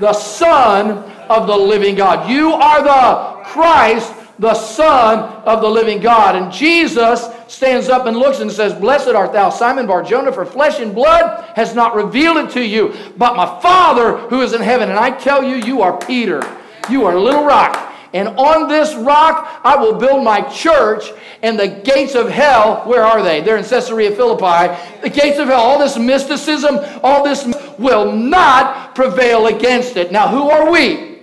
[0.00, 0.98] the Son
[1.30, 2.28] of the living God.
[2.28, 6.36] You are the Christ, the Son of the living God.
[6.36, 10.80] And Jesus stands up and looks and says, Blessed art thou, Simon Barjona, for flesh
[10.80, 14.90] and blood has not revealed it to you, but my Father who is in heaven.
[14.90, 16.42] And I tell you, you are Peter.
[16.90, 17.92] You are a little rock.
[18.12, 21.10] And on this rock I will build my church,
[21.42, 23.40] and the gates of hell, where are they?
[23.40, 24.72] They're in Caesarea Philippi.
[25.02, 27.44] The gates of hell, all this mysticism, all this
[27.78, 30.12] will not prevail against it.
[30.12, 31.13] Now, who are we?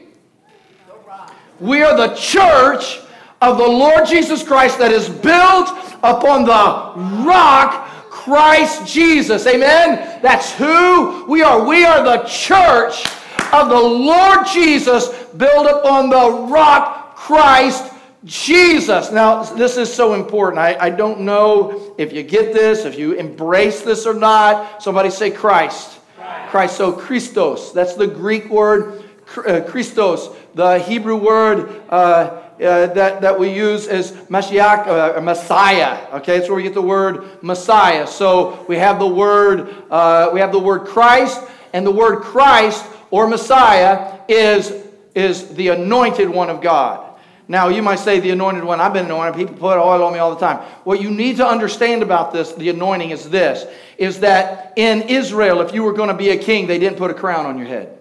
[1.62, 3.02] We are the church
[3.39, 5.69] of the Lord Jesus Christ that is built
[6.02, 9.45] upon the rock Christ Jesus.
[9.45, 10.19] Amen?
[10.24, 11.63] That's who we are.
[11.63, 13.06] We are the church
[13.54, 17.93] of the Lord Jesus built upon the rock Christ
[18.26, 19.12] Jesus.
[19.12, 20.58] Now, this is so important.
[20.58, 24.82] I, I don't know if you get this, if you embrace this or not.
[24.82, 26.00] Somebody say Christ.
[26.15, 26.50] Christ.
[26.50, 26.78] Christ.
[26.78, 33.52] So Christos, that's the Greek word Christos, the Hebrew word uh, uh, that, that we
[33.52, 36.06] use is Mashiach, uh, Messiah.
[36.17, 38.06] Okay, that's where we get the word Messiah.
[38.06, 41.41] So we have the word, uh, we have the word Christ,
[41.74, 44.74] and the word Christ or Messiah is,
[45.15, 47.08] is the anointed one of God.
[47.48, 49.36] Now, you might say the anointed one, I've been anointed.
[49.36, 50.60] People put oil on me all the time.
[50.84, 53.65] What you need to understand about this, the anointing, is this
[53.98, 57.12] is that in Israel, if you were going to be a king, they didn't put
[57.12, 57.98] a crown on your head.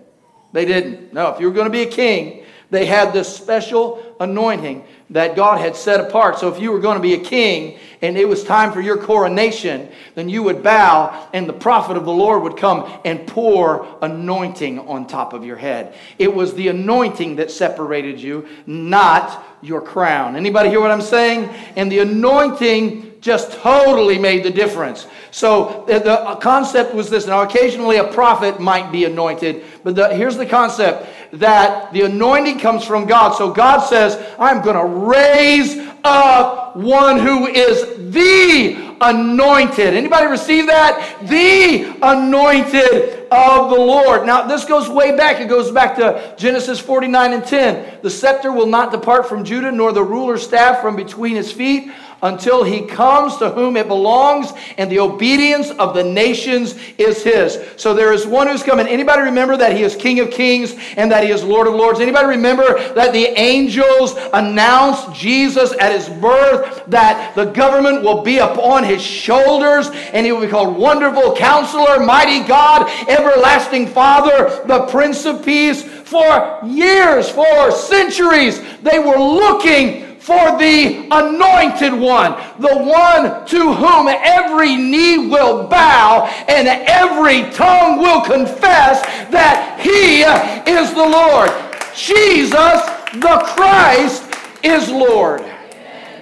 [0.53, 1.13] They didn't.
[1.13, 5.35] No, if you were going to be a king, they had this special anointing that
[5.35, 6.39] God had set apart.
[6.39, 8.97] So if you were going to be a king and it was time for your
[8.97, 13.99] coronation, then you would bow and the prophet of the Lord would come and pour
[14.03, 15.95] anointing on top of your head.
[16.19, 20.37] It was the anointing that separated you, not your crown.
[20.37, 21.49] Anybody hear what I'm saying?
[21.77, 25.07] And the anointing just totally made the difference.
[25.31, 27.27] So the concept was this.
[27.27, 32.59] Now, occasionally a prophet might be anointed, but the, here's the concept that the anointing
[32.59, 33.37] comes from God.
[33.37, 39.95] So God says, I'm going to raise up one who is the anointed.
[39.95, 41.19] Anybody receive that?
[41.29, 44.27] The anointed of the Lord.
[44.27, 45.41] Now, this goes way back.
[45.41, 47.99] It goes back to Genesis 49 and 10.
[48.03, 51.93] The scepter will not depart from Judah, nor the ruler's staff from between his feet
[52.23, 57.59] until he comes to whom it belongs, and the obedience of the nations is his.
[57.77, 58.87] So there is one who's coming.
[58.87, 62.01] Anybody remember that he is King of Kings and that he is Lord of Lords?
[62.01, 68.39] Anybody remember that the angels announced Jesus at his birth, that the government will be
[68.39, 74.87] upon his shoulders, and he will be called Wonderful Counselor, Mighty God, Everlasting Father, the
[74.87, 75.83] Prince of Peace?
[75.83, 84.07] For years, for centuries, they were looking for the anointed one, the one to whom
[84.07, 90.23] every knee will bow and every tongue will confess that he
[90.71, 91.51] is the Lord.
[91.97, 92.81] Jesus,
[93.15, 95.45] the Christ, is Lord.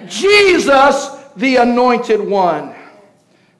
[0.07, 2.73] Jesus, the anointed one.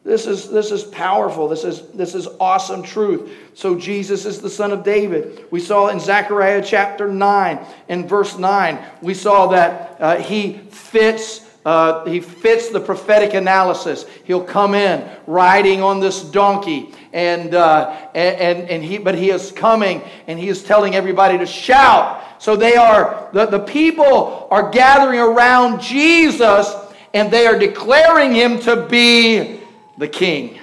[0.03, 1.47] This is, this is powerful.
[1.47, 3.31] This is, this is awesome truth.
[3.53, 5.45] So, Jesus is the son of David.
[5.51, 7.59] We saw in Zechariah chapter 9,
[7.89, 11.45] in verse 9, we saw that uh, he fits.
[11.65, 14.05] Uh, he fits the prophetic analysis.
[14.23, 19.51] He'll come in riding on this donkey, and, uh, and, and he, but he is
[19.51, 22.23] coming and he is telling everybody to shout.
[22.41, 26.73] So they are, the, the people are gathering around Jesus
[27.13, 29.58] and they are declaring him to be
[29.99, 30.59] the King,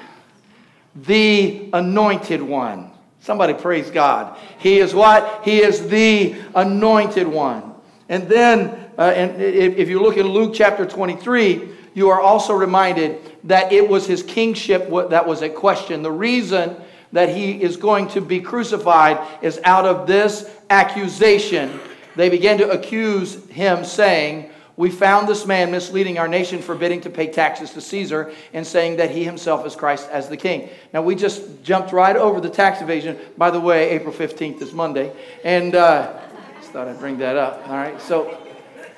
[0.95, 2.91] the anointed one.
[3.21, 4.39] Somebody praise God.
[4.59, 5.43] He is what?
[5.45, 7.75] He is the anointed one.
[8.09, 8.69] And then,
[8.99, 13.87] uh, and if you look in Luke chapter 23, you are also reminded that it
[13.87, 16.03] was his kingship that was at question.
[16.03, 16.77] The reason
[17.13, 21.79] that he is going to be crucified is out of this accusation.
[22.15, 27.11] They began to accuse him, saying, we found this man misleading our nation, forbidding to
[27.11, 30.69] pay taxes to Caesar, and saying that he himself is Christ as the king.
[30.93, 33.19] Now, we just jumped right over the tax evasion.
[33.39, 35.13] By the way, April 15th is Monday.
[35.45, 36.21] And uh,
[36.61, 37.67] just thought I'd bring that up.
[37.69, 37.99] All right.
[38.03, 38.39] So,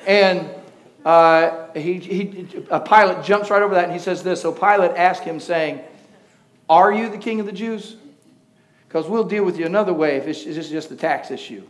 [0.05, 0.51] and
[1.05, 4.43] uh, he, he, a Pilate jumps right over that and he says this.
[4.43, 5.81] So Pilate asked him, saying,
[6.69, 7.95] Are you the king of the Jews?
[8.89, 11.63] Because we'll deal with you another way if it's, it's just a tax issue.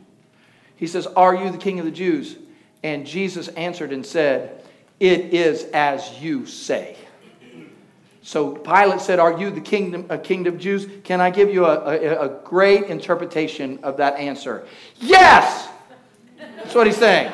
[0.77, 2.37] He says, Are you the king of the Jews?
[2.83, 4.63] And Jesus answered and said,
[5.01, 6.97] It is as you say.
[8.23, 10.87] So Pilate said, Are you the kingdom, a kingdom of Jews?
[11.03, 14.67] Can I give you a, a, a great interpretation of that answer?
[14.97, 15.69] Yes!
[16.39, 17.33] That's what he's saying.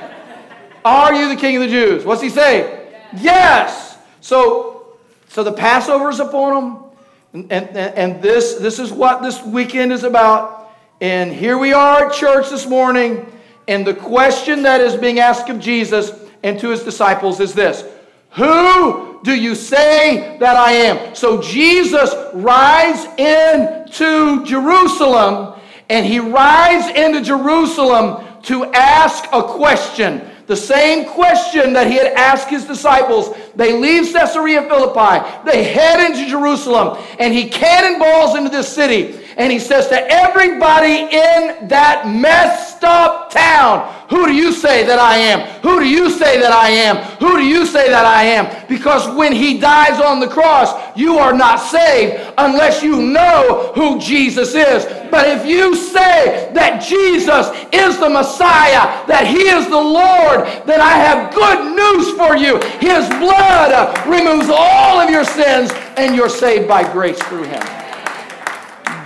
[0.84, 2.04] Are you the king of the Jews?
[2.04, 2.92] What's he saying?
[3.16, 3.98] Yes!
[4.20, 4.96] So,
[5.28, 6.84] so the Passover is upon them.
[7.32, 10.72] And, and, and this, this is what this weekend is about.
[11.00, 13.26] And here we are at church this morning
[13.66, 17.84] and the question that is being asked of Jesus and to his disciples is this
[18.32, 21.14] Who do you say that I am?
[21.14, 30.30] So Jesus rides into Jerusalem, and he rides into Jerusalem to ask a question.
[30.46, 33.34] The same question that he had asked his disciples.
[33.56, 35.26] They leave Caesarea Philippi.
[35.46, 39.23] They head into Jerusalem, and he cannonballs into this city.
[39.36, 44.98] And he says to everybody in that messed up town, Who do you say that
[44.98, 45.40] I am?
[45.62, 46.96] Who do you say that I am?
[47.18, 48.66] Who do you say that I am?
[48.68, 53.98] Because when he dies on the cross, you are not saved unless you know who
[53.98, 54.84] Jesus is.
[55.10, 60.80] But if you say that Jesus is the Messiah, that he is the Lord, then
[60.80, 62.58] I have good news for you.
[62.78, 67.83] His blood removes all of your sins, and you're saved by grace through him.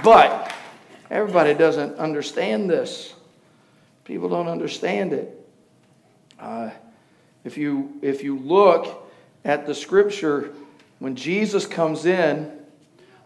[0.09, 0.51] But
[1.11, 3.13] everybody doesn't understand this.
[4.05, 5.47] People don't understand it.
[6.41, 6.71] Uh,
[7.45, 9.07] if, you, if you look
[9.45, 10.55] at the scripture,
[10.99, 12.51] when Jesus comes in,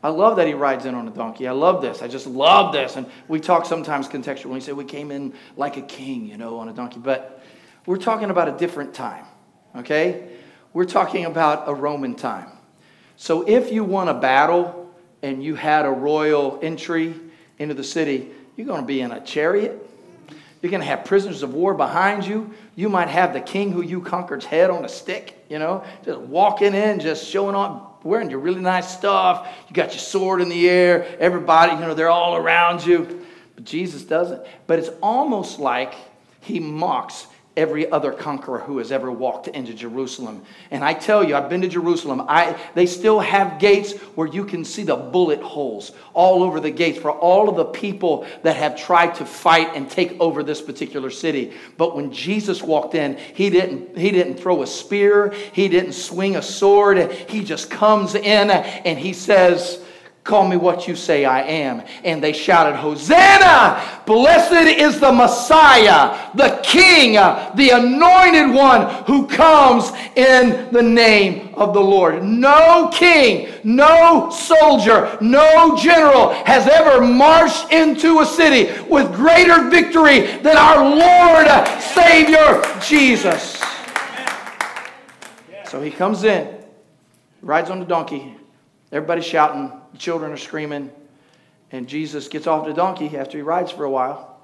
[0.02, 1.46] I love that he rides in on a donkey.
[1.46, 2.02] I love this.
[2.02, 2.96] I just love this.
[2.96, 4.46] And we talk sometimes contextually.
[4.46, 6.98] We say we came in like a king, you know, on a donkey.
[6.98, 7.44] But
[7.86, 9.24] we're talking about a different time,
[9.76, 10.30] okay?
[10.72, 12.48] We're talking about a Roman time.
[13.14, 14.81] So if you won a battle
[15.22, 17.14] and you had a royal entry
[17.58, 19.88] into the city, you're going to be in a chariot.
[20.60, 22.54] You're going to have prisoners of war behind you.
[22.76, 26.20] You might have the king who you conquered's head on a stick, you know, just
[26.20, 29.48] walking in, just showing off, wearing your really nice stuff.
[29.68, 31.16] You got your sword in the air.
[31.18, 33.26] Everybody, you know, they're all around you.
[33.56, 34.42] But Jesus doesn't.
[34.68, 35.94] But it's almost like
[36.40, 40.42] he mocks every other conqueror who has ever walked into Jerusalem.
[40.70, 42.24] And I tell you, I've been to Jerusalem.
[42.26, 46.70] I, they still have gates where you can see the bullet holes all over the
[46.70, 50.62] gates for all of the people that have tried to fight and take over this
[50.62, 51.52] particular city.
[51.76, 56.36] But when Jesus walked in, he didn't, he didn't throw a spear, he didn't swing
[56.36, 57.12] a sword.
[57.12, 59.81] He just comes in and he says,
[60.24, 61.82] Call me what you say I am.
[62.04, 63.82] And they shouted, Hosanna!
[64.06, 67.14] Blessed is the Messiah, the King,
[67.56, 72.22] the anointed one who comes in the name of the Lord.
[72.22, 80.20] No king, no soldier, no general has ever marched into a city with greater victory
[80.38, 81.48] than our Lord,
[81.80, 83.60] Savior, Jesus.
[85.66, 86.62] So he comes in,
[87.40, 88.36] rides on the donkey,
[88.92, 89.81] everybody's shouting.
[90.02, 90.90] Children are screaming.
[91.70, 94.36] And Jesus gets off the donkey after he rides for a while.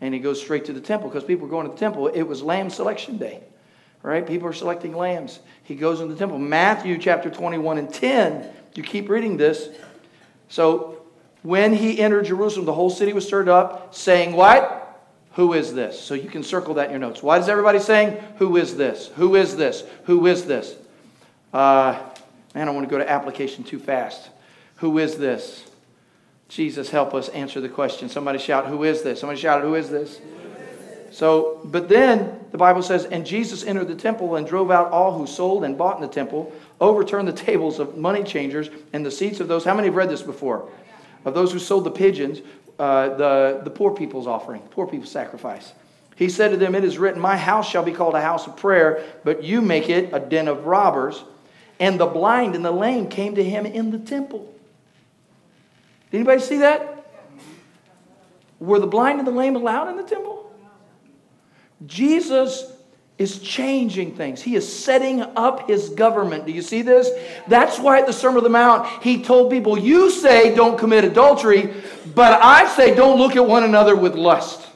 [0.00, 2.06] And he goes straight to the temple because people were going to the temple.
[2.08, 3.42] It was lamb selection day.
[4.02, 4.26] Right?
[4.26, 5.40] People are selecting lambs.
[5.64, 6.38] He goes into the temple.
[6.38, 8.48] Matthew chapter 21 and 10.
[8.74, 9.68] You keep reading this.
[10.48, 11.02] So
[11.42, 14.78] when he entered Jerusalem, the whole city was stirred up, saying, What?
[15.32, 16.00] Who is this?
[16.00, 17.22] So you can circle that in your notes.
[17.22, 19.08] Why is everybody saying, Who is this?
[19.16, 19.84] Who is this?
[20.04, 20.74] Who is this?
[21.52, 21.98] Uh,
[22.54, 24.30] man, I want to go to application too fast.
[24.82, 25.70] Who is this?
[26.48, 28.08] Jesus, help us answer the question.
[28.08, 29.20] Somebody shout, Who is this?
[29.20, 30.20] Somebody shout, Who is this?
[31.12, 35.16] So, but then the Bible says, And Jesus entered the temple and drove out all
[35.16, 39.10] who sold and bought in the temple, overturned the tables of money changers and the
[39.12, 39.64] seats of those.
[39.64, 40.68] How many have read this before?
[41.24, 42.40] Of those who sold the pigeons,
[42.76, 45.72] uh, the, the poor people's offering, poor people's sacrifice.
[46.16, 48.56] He said to them, It is written, My house shall be called a house of
[48.56, 51.22] prayer, but you make it a den of robbers.
[51.78, 54.51] And the blind and the lame came to him in the temple
[56.12, 57.06] did anybody see that?
[58.60, 60.54] Were the blind and the lame allowed in the temple?
[61.86, 62.70] Jesus
[63.16, 64.42] is changing things.
[64.42, 66.44] He is setting up his government.
[66.44, 67.10] Do you see this?
[67.48, 71.04] That's why at the Sermon on the Mount, he told people, You say don't commit
[71.04, 71.72] adultery,
[72.14, 74.68] but I say don't look at one another with lust.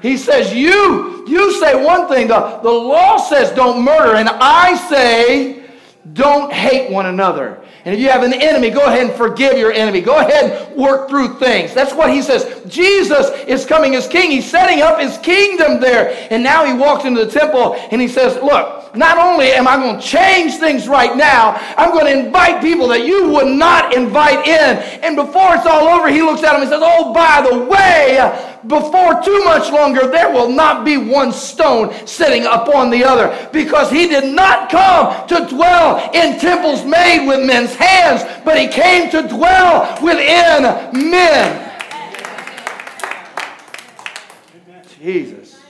[0.00, 4.74] He says, You, you say one thing, the, the law says don't murder, and I
[4.88, 5.57] say
[6.12, 7.62] don't hate one another.
[7.84, 10.00] And if you have an enemy, go ahead and forgive your enemy.
[10.00, 11.72] Go ahead and work through things.
[11.74, 12.62] That's what he says.
[12.66, 14.30] Jesus is coming as king.
[14.30, 16.28] He's setting up his kingdom there.
[16.30, 19.76] And now he walks into the temple and he says, Look, not only am I
[19.76, 23.94] going to change things right now, I'm going to invite people that you would not
[23.94, 24.78] invite in.
[25.02, 28.18] And before it's all over, he looks at him and says, Oh, by the way,
[28.68, 33.90] before too much longer, there will not be one stone sitting upon the other because
[33.90, 39.10] he did not come to dwell in temples made with men's hands, but he came
[39.10, 41.64] to dwell within men.
[45.00, 45.60] Jesus,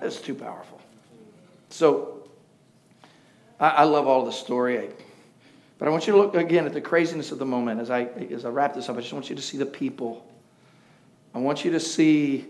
[0.00, 0.80] that's too powerful.
[1.70, 2.28] So,
[3.60, 4.90] I, I love all the story.
[5.78, 8.02] but I want you to look again at the craziness of the moment as I,
[8.30, 8.96] as I wrap this up.
[8.96, 10.26] I just want you to see the people
[11.36, 12.46] I want you to see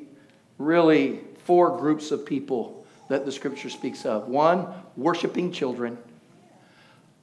[0.59, 4.29] really four groups of people that the scripture speaks of.
[4.29, 5.99] One, worshiping children,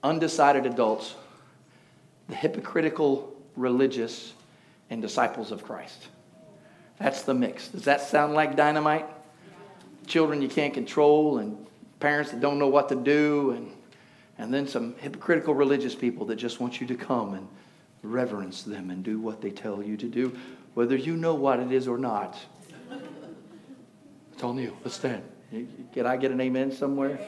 [0.03, 1.15] undecided adults,
[2.27, 4.33] the hypocritical religious,
[4.89, 6.09] and disciples of Christ.
[6.99, 7.69] That's the mix.
[7.69, 9.05] Does that sound like dynamite?
[10.05, 11.65] Children you can't control, and
[12.01, 13.71] parents that don't know what to do, and,
[14.37, 17.47] and then some hypocritical religious people that just want you to come and
[18.01, 20.37] reverence them and do what they tell you to do
[20.73, 22.37] whether you know what it is or not.
[24.33, 24.75] It's on you.
[24.83, 25.23] Let's stand.
[25.93, 27.19] Can I get an amen somewhere?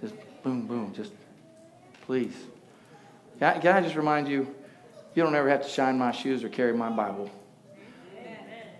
[0.00, 0.92] Just boom, boom.
[0.94, 1.12] Just
[2.02, 2.34] please.
[3.38, 4.54] Can I, can I just remind you,
[5.14, 7.30] you don't ever have to shine my shoes or carry my Bible.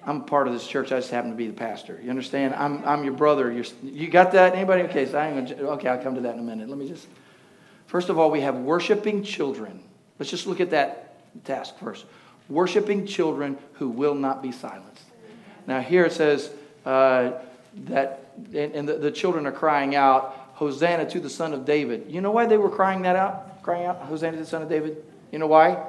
[0.05, 0.93] I'm part of this church.
[0.93, 2.01] I just happen to be the pastor.
[2.03, 2.55] You understand?
[2.55, 3.53] I'm, I'm your brother.
[3.53, 4.55] You're, you got that?
[4.55, 4.83] Anybody?
[4.85, 6.69] Okay, so I gonna, okay, I'll come to that in a minute.
[6.69, 7.07] Let me just.
[7.87, 9.83] First of all, we have worshiping children.
[10.19, 12.07] Let's just look at that task first
[12.49, 15.03] worshiping children who will not be silenced.
[15.67, 16.51] Now, here it says,
[16.87, 17.33] uh,
[17.85, 22.07] that, and, and the, the children are crying out, Hosanna to the Son of David.
[22.09, 23.63] You know why they were crying that out?
[23.63, 25.05] Crying out, Hosanna to the Son of David?
[25.31, 25.85] You know why?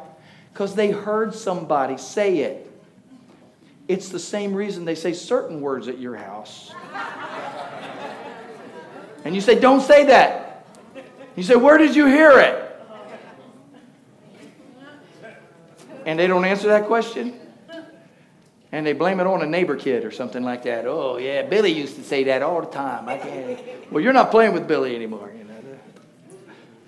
[0.54, 2.70] Because they heard somebody say it.
[3.88, 6.72] It's the same reason they say certain words at your house.
[9.26, 10.66] And you say, Don't say that.
[11.36, 12.69] You say, Where did you hear it?
[16.10, 17.40] And they don't answer that question.
[18.72, 20.88] And they blame it on a neighbor kid or something like that.
[20.88, 23.08] Oh, yeah, Billy used to say that all the time.
[23.08, 23.92] I can't.
[23.92, 25.32] Well, you're not playing with Billy anymore.
[25.38, 25.54] You know.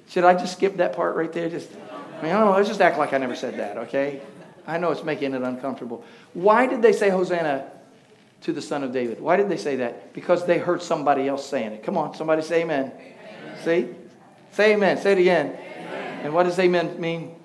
[0.10, 1.52] Should I just skip that part right there?
[1.52, 2.54] Just, I mean, I don't know.
[2.54, 4.22] Let's just act like I never said that, okay?
[4.66, 6.04] I know it's making it uncomfortable.
[6.34, 7.70] Why did they say Hosanna
[8.42, 9.22] to the Son of David?
[9.22, 10.14] Why did they say that?
[10.14, 11.84] Because they heard somebody else saying it.
[11.84, 12.92] Come on, somebody say amen.
[12.92, 13.64] amen.
[13.64, 13.88] See?
[14.52, 14.98] Say amen.
[14.98, 15.50] Say it again.
[15.50, 16.20] Amen.
[16.24, 17.36] And what does amen mean?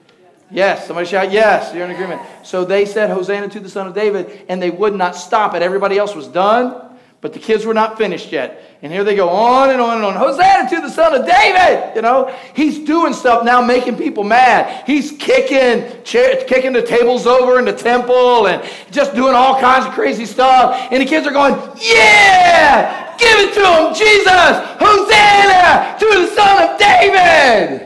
[0.51, 0.87] Yes.
[0.87, 1.75] Somebody shout yes.
[1.75, 2.23] You're in agreement.
[2.43, 5.63] So they said Hosanna to the Son of David, and they would not stop it.
[5.63, 6.83] Everybody else was done.
[7.23, 8.79] But the kids were not finished yet.
[8.83, 10.15] And here they go on and on and on.
[10.15, 11.97] Hosanna to the son of David.
[11.97, 14.85] You know, he's doing stuff now, making people mad.
[14.87, 19.93] He's kicking, kicking the tables over in the temple and just doing all kinds of
[19.93, 20.89] crazy stuff.
[20.93, 24.53] And the kids are going, yeah, give it to him, Jesus.
[24.79, 27.86] Hosanna to the son of David.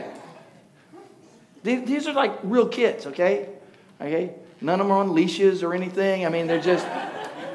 [1.63, 3.49] These are like real kids, okay?
[3.99, 4.33] Okay?
[4.61, 6.25] None of them are on leashes or anything.
[6.25, 6.85] I mean, they're just,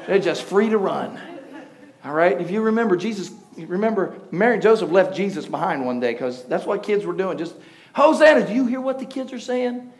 [0.07, 1.19] they're just free to run.
[2.03, 2.39] All right?
[2.39, 6.65] If you remember, Jesus, remember, Mary and Joseph left Jesus behind one day because that's
[6.65, 7.37] what kids were doing.
[7.37, 7.55] Just,
[7.93, 9.91] Hosanna, do you hear what the kids are saying?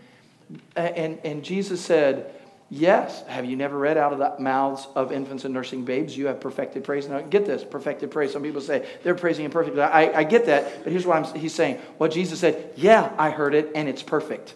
[0.76, 2.34] And, and Jesus said,
[2.70, 3.26] Yes.
[3.28, 6.18] Have you never read out of the mouths of infants and nursing babes?
[6.18, 7.07] You have perfected praise.
[7.07, 8.34] Now, get this perfected praise.
[8.34, 9.82] Some people say they're praising him perfectly.
[9.82, 11.78] I, I get that, but here's what I'm, he's saying.
[11.97, 14.55] What Jesus said, Yeah, I heard it, and it's perfect.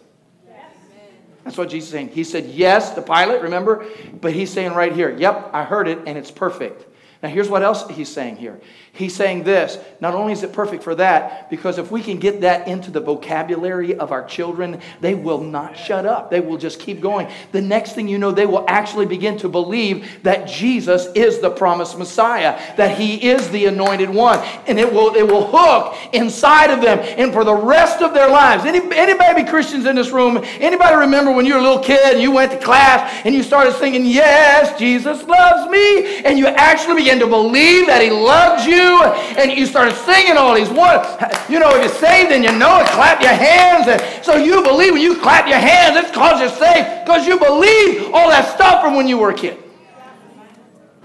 [1.44, 2.10] That's what Jesus is saying.
[2.10, 3.88] He said yes to Pilate, remember?
[4.20, 6.86] But he's saying right here, Yep, I heard it, and it's perfect.
[7.24, 8.60] Now, here's what else he's saying here.
[8.94, 12.42] He's saying this not only is it perfect for that, because if we can get
[12.42, 16.32] that into the vocabulary of our children, they will not shut up.
[16.32, 17.30] They will just keep going.
[17.52, 21.52] The next thing you know, they will actually begin to believe that Jesus is the
[21.52, 24.40] promised Messiah, that he is the anointed one.
[24.66, 27.00] And it will, it will hook inside of them.
[27.18, 30.96] And for the rest of their lives, any, any baby Christians in this room, anybody
[30.96, 33.76] remember when you were a little kid and you went to class and you started
[33.76, 39.02] singing, Yes, Jesus loves me, and you actually began to believe that he loves you?
[39.38, 41.08] and you started singing all these words.
[41.50, 43.88] You know, if you're saved and you know it, clap your hands.
[43.88, 47.40] And so you believe when you clap your hands, it's because you're saved, because you
[47.40, 49.58] believe all that stuff from when you were a kid.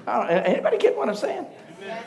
[0.07, 1.47] anybody get what I'm saying?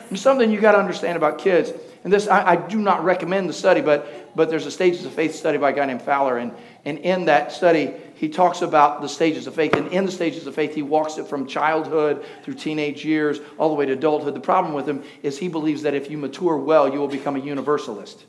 [0.08, 1.72] There's something you got to understand about kids.
[2.02, 5.12] And this, I, I, do not recommend the study, but, but there's a Stages of
[5.12, 6.38] Faith study by a guy named Fowler.
[6.38, 6.52] And,
[6.84, 9.72] and in that study, he talks about the stages of faith.
[9.72, 13.70] And in the stages of faith, he walks it from childhood through teenage years all
[13.70, 14.34] the way to adulthood.
[14.34, 17.34] The problem with him is he believes that if you mature well, you will become
[17.34, 18.26] a universalist.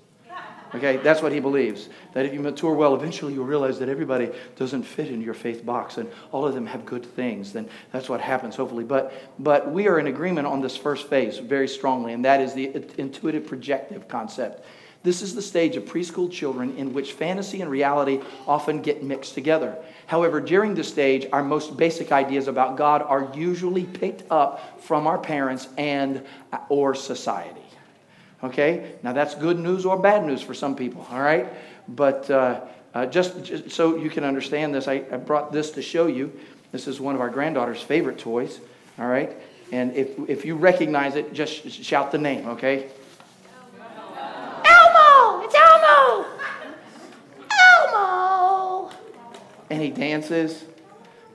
[0.73, 1.89] Okay, that's what he believes.
[2.13, 5.65] That if you mature well, eventually you'll realize that everybody doesn't fit in your faith
[5.65, 7.51] box and all of them have good things.
[7.51, 8.85] Then that's what happens, hopefully.
[8.85, 12.53] But, but we are in agreement on this first phase very strongly, and that is
[12.53, 14.65] the intuitive projective concept.
[15.03, 19.33] This is the stage of preschool children in which fantasy and reality often get mixed
[19.33, 19.75] together.
[20.05, 25.07] However, during this stage, our most basic ideas about God are usually picked up from
[25.07, 26.23] our parents and
[26.69, 27.61] or society.
[28.43, 28.93] Okay?
[29.01, 31.47] Now that's good news or bad news for some people, all right?
[31.87, 32.61] But uh,
[32.93, 36.31] uh, just, just, so you can understand this, I, I brought this to show you.
[36.71, 38.59] This is one of our granddaughter's favorite toys,
[38.99, 39.35] all right?
[39.71, 42.89] And if, if you recognize it, just shout the name, okay?
[49.71, 50.65] And he dances.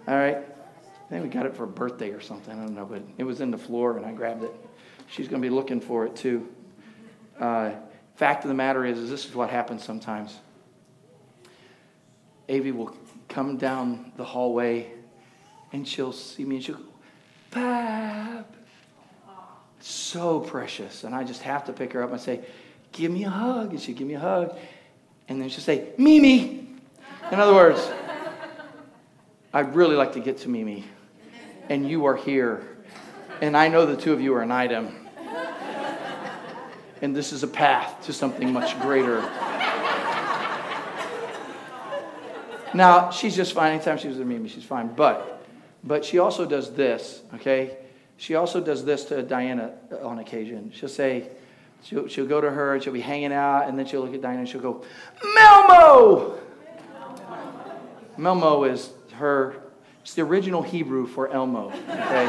[0.06, 0.36] All right.
[0.36, 2.52] I think we got it for a birthday or something.
[2.52, 4.54] I don't know, but it was in the floor and I grabbed it.
[5.08, 6.46] She's going to be looking for it too.
[7.40, 7.70] Uh,
[8.16, 10.38] fact of the matter is, is this is what happens sometimes.
[12.50, 12.94] Avi will
[13.28, 14.92] come down the hallway
[15.72, 16.84] and she'll see me and she'll go,
[17.52, 18.54] Pap.
[19.80, 21.04] So precious.
[21.04, 22.42] And I just have to pick her up and say,
[22.92, 23.70] Give me a hug.
[23.70, 24.56] And she'll give me a hug.
[25.26, 26.68] And then she'll say, Mimi.
[27.30, 27.80] In other words,
[29.56, 30.84] I'd really like to get to Mimi.
[31.70, 32.76] And you are here.
[33.40, 34.94] And I know the two of you are an item.
[37.00, 39.22] And this is a path to something much greater.
[42.74, 43.72] Now, she's just fine.
[43.72, 44.88] Anytime she's with Mimi, she's fine.
[44.94, 45.42] But,
[45.82, 47.78] but she also does this, okay?
[48.18, 50.70] She also does this to Diana on occasion.
[50.74, 51.30] She'll say,
[51.82, 54.20] she'll, she'll go to her and she'll be hanging out, and then she'll look at
[54.20, 54.84] Diana and she'll go,
[55.38, 56.40] Melmo!
[58.18, 59.56] Melmo is her,
[60.02, 62.28] it's the original Hebrew for Elmo, okay?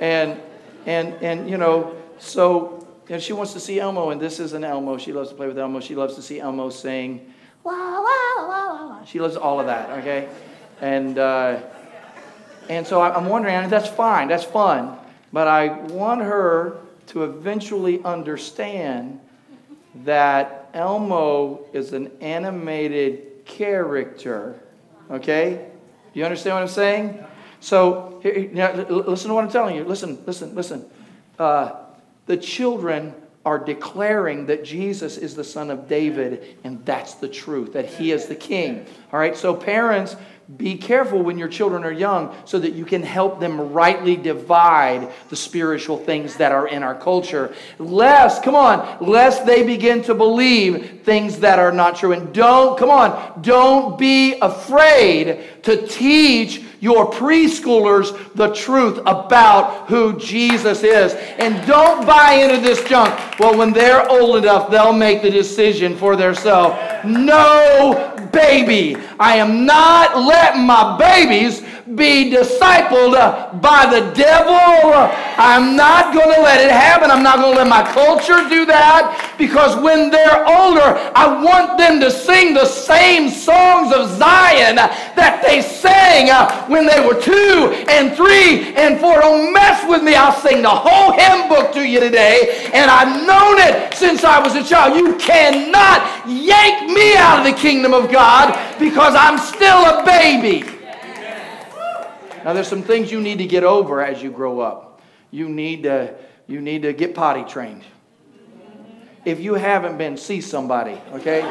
[0.00, 0.40] And,
[0.86, 4.64] and, and you know, so you she wants to see Elmo, and this is an
[4.64, 4.96] Elmo.
[4.98, 5.80] She loves to play with Elmo.
[5.80, 7.32] She loves to see Elmo sing.
[7.64, 9.04] Wah, wah, wah, wah.
[9.04, 10.28] She loves all of that, okay?
[10.80, 11.60] And, uh,
[12.68, 14.96] and so I'm wondering, and that's fine, that's fun,
[15.32, 16.78] but I want her
[17.08, 19.20] to eventually understand
[20.04, 24.58] that Elmo is an animated character,
[25.10, 25.68] okay?
[26.12, 27.24] Do you understand what I'm saying?
[27.60, 29.84] So, here, now, listen to what I'm telling you.
[29.84, 30.84] Listen, listen, listen.
[31.38, 31.72] Uh,
[32.26, 37.72] the children are declaring that Jesus is the son of David, and that's the truth,
[37.72, 38.86] that he is the king.
[39.12, 40.16] All right, so parents,
[40.56, 45.10] be careful when your children are young so that you can help them rightly divide
[45.28, 47.54] the spiritual things that are in our culture.
[47.78, 52.12] Lest, come on, lest they begin to believe things that are not true.
[52.12, 60.18] And don't, come on, don't be afraid to teach your preschoolers the truth about who
[60.18, 61.14] Jesus is.
[61.14, 63.38] And don't buy into this junk.
[63.38, 66.76] Well, when they're old enough, they'll make the decision for themselves.
[67.04, 68.96] No, baby.
[69.18, 71.62] I am not letting my babies
[71.94, 73.12] be discipled
[73.60, 75.10] by the devil.
[75.36, 77.10] I'm not going to let it happen.
[77.10, 81.78] I'm not going to let my culture do that because when they're older, I want
[81.78, 86.28] them to sing the same songs of Zion that they sang
[86.70, 89.20] when they were two and three and four.
[89.20, 90.14] Don't mess with me.
[90.14, 94.38] I'll sing the whole hymn book to you today, and I've known it since I
[94.38, 94.96] was a child.
[94.96, 100.81] You cannot yank me out of the kingdom of God because I'm still a baby.
[102.44, 105.00] Now, there's some things you need to get over as you grow up.
[105.30, 106.14] You need to,
[106.46, 107.84] you need to get potty trained.
[109.24, 111.42] If you haven't been, see somebody, okay?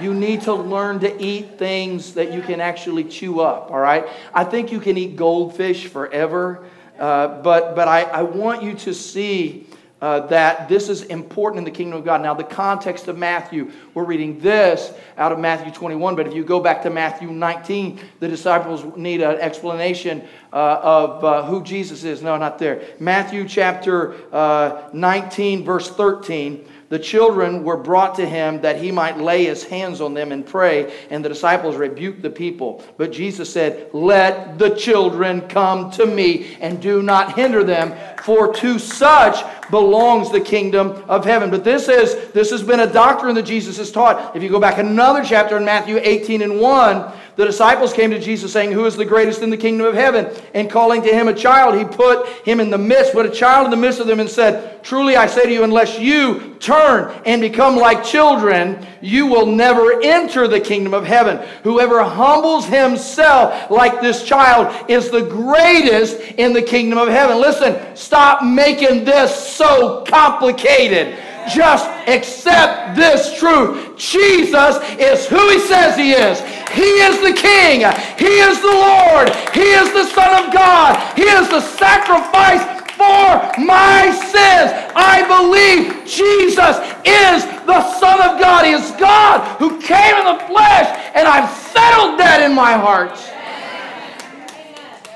[0.00, 4.06] you need to learn to eat things that you can actually chew up, all right?
[4.32, 6.64] I think you can eat goldfish forever,
[6.98, 9.66] uh, but, but I, I want you to see
[10.02, 12.20] uh, that this is important in the kingdom of God.
[12.20, 16.42] Now, the context of Matthew, we're reading this out of Matthew 21, but if you
[16.42, 22.02] go back to Matthew 19, the disciples need an explanation uh, of uh, who Jesus
[22.02, 22.20] is.
[22.20, 22.82] No, not there.
[22.98, 29.16] Matthew chapter uh, 19, verse 13 the children were brought to him that he might
[29.16, 32.84] lay his hands on them and pray, and the disciples rebuked the people.
[32.98, 38.52] But Jesus said, Let the children come to me and do not hinder them, for
[38.56, 41.50] to such belongs the kingdom of heaven.
[41.50, 44.36] But this is this has been a doctrine that Jesus has taught.
[44.36, 48.18] If you go back another chapter in Matthew 18 and 1, the disciples came to
[48.18, 50.28] Jesus saying, Who is the greatest in the kingdom of heaven?
[50.52, 53.64] And calling to him a child, he put him in the midst, put a child
[53.64, 57.10] in the midst of them, and said, Truly I say to you, unless you turn
[57.24, 61.38] and become like children, you will never enter the kingdom of heaven.
[61.62, 67.40] Whoever humbles himself like this child is the greatest in the kingdom of heaven.
[67.40, 71.18] Listen, stop making this so complicated.
[71.48, 73.96] Just accept this truth.
[73.96, 76.40] Jesus is who he says he is.
[76.70, 77.80] He is the King.
[78.18, 79.28] He is the Lord.
[79.52, 80.96] He is the Son of God.
[81.16, 82.62] He is the sacrifice
[82.96, 84.70] for my sins.
[84.94, 88.64] I believe Jesus is the Son of God.
[88.64, 93.18] He is God who came in the flesh, and I've settled that in my heart.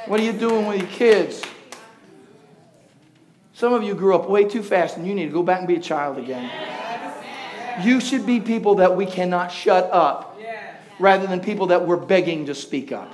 [0.07, 1.43] What are you doing with your kids?
[3.57, 5.67] Some of you grew up way too fast and you need to go back and
[5.67, 6.51] be a child again.
[7.83, 10.39] You should be people that we cannot shut up
[10.99, 13.11] rather than people that we're begging to speak up.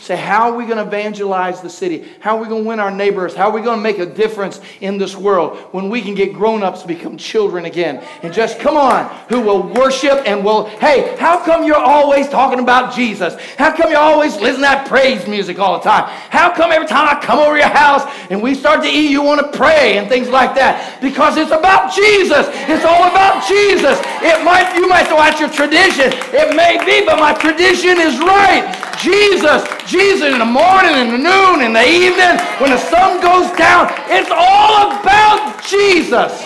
[0.00, 2.08] Say, how are we going to evangelize the city?
[2.20, 3.34] How are we going to win our neighbors?
[3.34, 6.32] How are we going to make a difference in this world when we can get
[6.32, 8.02] grown ups to become children again?
[8.22, 12.60] And just come on, who will worship and will, hey, how come you're always talking
[12.60, 13.34] about Jesus?
[13.58, 16.04] How come you're always listening to that praise music all the time?
[16.30, 19.20] How come every time I come over your house and we start to eat, you
[19.20, 20.98] want to pray and things like that?
[21.02, 22.48] Because it's about Jesus.
[22.72, 24.00] It's all about Jesus.
[24.24, 26.08] It might, you might throw out your tradition.
[26.32, 28.80] It may be, but my tradition is right.
[29.00, 33.50] Jesus, Jesus in the morning, in the noon, in the evening, when the sun goes
[33.58, 33.92] down.
[34.06, 36.44] It's all about Jesus.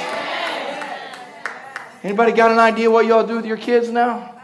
[2.03, 4.34] Anybody got an idea what y'all do with your kids now?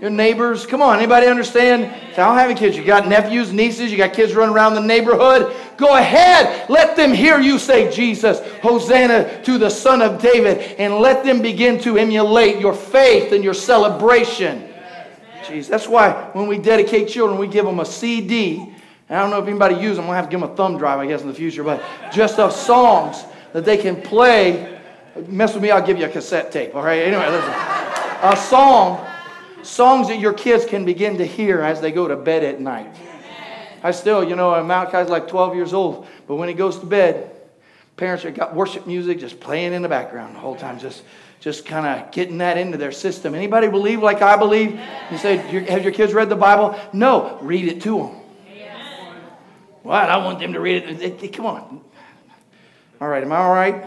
[0.00, 0.66] Your neighbors?
[0.66, 1.84] Come on, anybody understand?
[1.84, 2.76] I don't have any kids.
[2.76, 5.54] You got nephews, nieces, you got kids running around the neighborhood.
[5.76, 6.70] Go ahead.
[6.70, 11.42] Let them hear you say Jesus, Hosanna to the Son of David, and let them
[11.42, 14.73] begin to emulate your faith and your celebration.
[15.44, 18.74] Jeez, that's why when we dedicate children, we give them a CD.
[19.10, 20.06] I don't know if anybody uses them.
[20.06, 21.82] To have to give them a thumb drive, I guess, in the future, but
[22.12, 24.80] just of songs that they can play.
[25.28, 27.02] Mess with me, I'll give you a cassette tape, all right?
[27.02, 27.52] Anyway, listen.
[28.22, 29.06] A song,
[29.62, 32.96] songs that your kids can begin to hear as they go to bed at night.
[33.82, 37.30] I still, you know, Malachi's like 12 years old, but when he goes to bed,
[37.96, 41.02] parents have got worship music just playing in the background the whole time, just
[41.44, 43.34] just kind of getting that into their system.
[43.34, 44.80] Anybody believe like I believe?
[45.10, 46.74] You say, have your kids read the Bible?
[46.94, 48.16] No, read it to them.
[49.82, 50.08] What?
[50.08, 51.32] I want them to read it.
[51.34, 51.82] Come on.
[52.98, 53.86] All right, am I all right?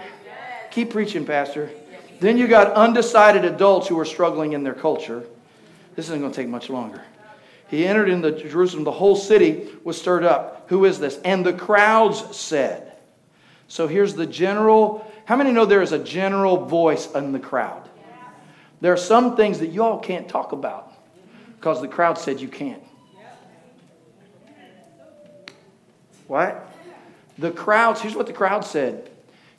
[0.70, 1.72] Keep preaching, Pastor.
[2.20, 5.24] Then you got undecided adults who are struggling in their culture.
[5.96, 7.02] This isn't going to take much longer.
[7.70, 8.84] He entered into Jerusalem.
[8.84, 10.68] The whole city was stirred up.
[10.70, 11.18] Who is this?
[11.26, 12.94] And the crowds said.
[13.68, 15.12] So here's the general.
[15.28, 17.90] How many know there is a general voice in the crowd?
[18.80, 20.94] There are some things that you all can't talk about
[21.58, 22.82] because the crowd said you can't.
[26.28, 26.74] What?
[27.38, 29.10] The crowds, here's what the crowd said.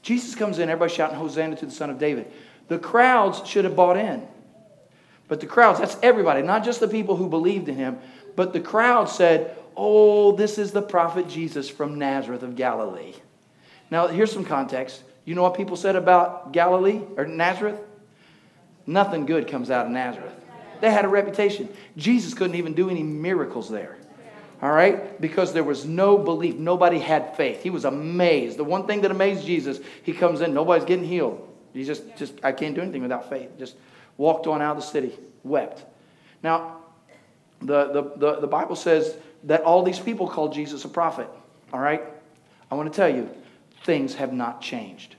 [0.00, 2.32] Jesus comes in, everybody shouting, Hosanna to the Son of David.
[2.68, 4.26] The crowds should have bought in.
[5.28, 7.98] But the crowds, that's everybody, not just the people who believed in him,
[8.36, 13.12] but the crowd said, Oh, this is the prophet Jesus from Nazareth of Galilee.
[13.90, 15.02] Now, here's some context.
[15.28, 17.78] You know what people said about Galilee or Nazareth?
[18.86, 20.32] Nothing good comes out of Nazareth.
[20.80, 21.68] They had a reputation.
[21.98, 23.98] Jesus couldn't even do any miracles there.
[24.62, 25.20] All right?
[25.20, 26.54] Because there was no belief.
[26.54, 27.62] Nobody had faith.
[27.62, 28.56] He was amazed.
[28.56, 31.46] The one thing that amazed Jesus, he comes in, nobody's getting healed.
[31.74, 33.50] He just, just I can't do anything without faith.
[33.58, 33.76] Just
[34.16, 35.12] walked on out of the city,
[35.44, 35.84] wept.
[36.42, 36.78] Now,
[37.60, 39.14] the, the, the, the Bible says
[39.44, 41.28] that all these people called Jesus a prophet.
[41.70, 42.02] All right?
[42.70, 43.28] I want to tell you,
[43.84, 45.16] things have not changed.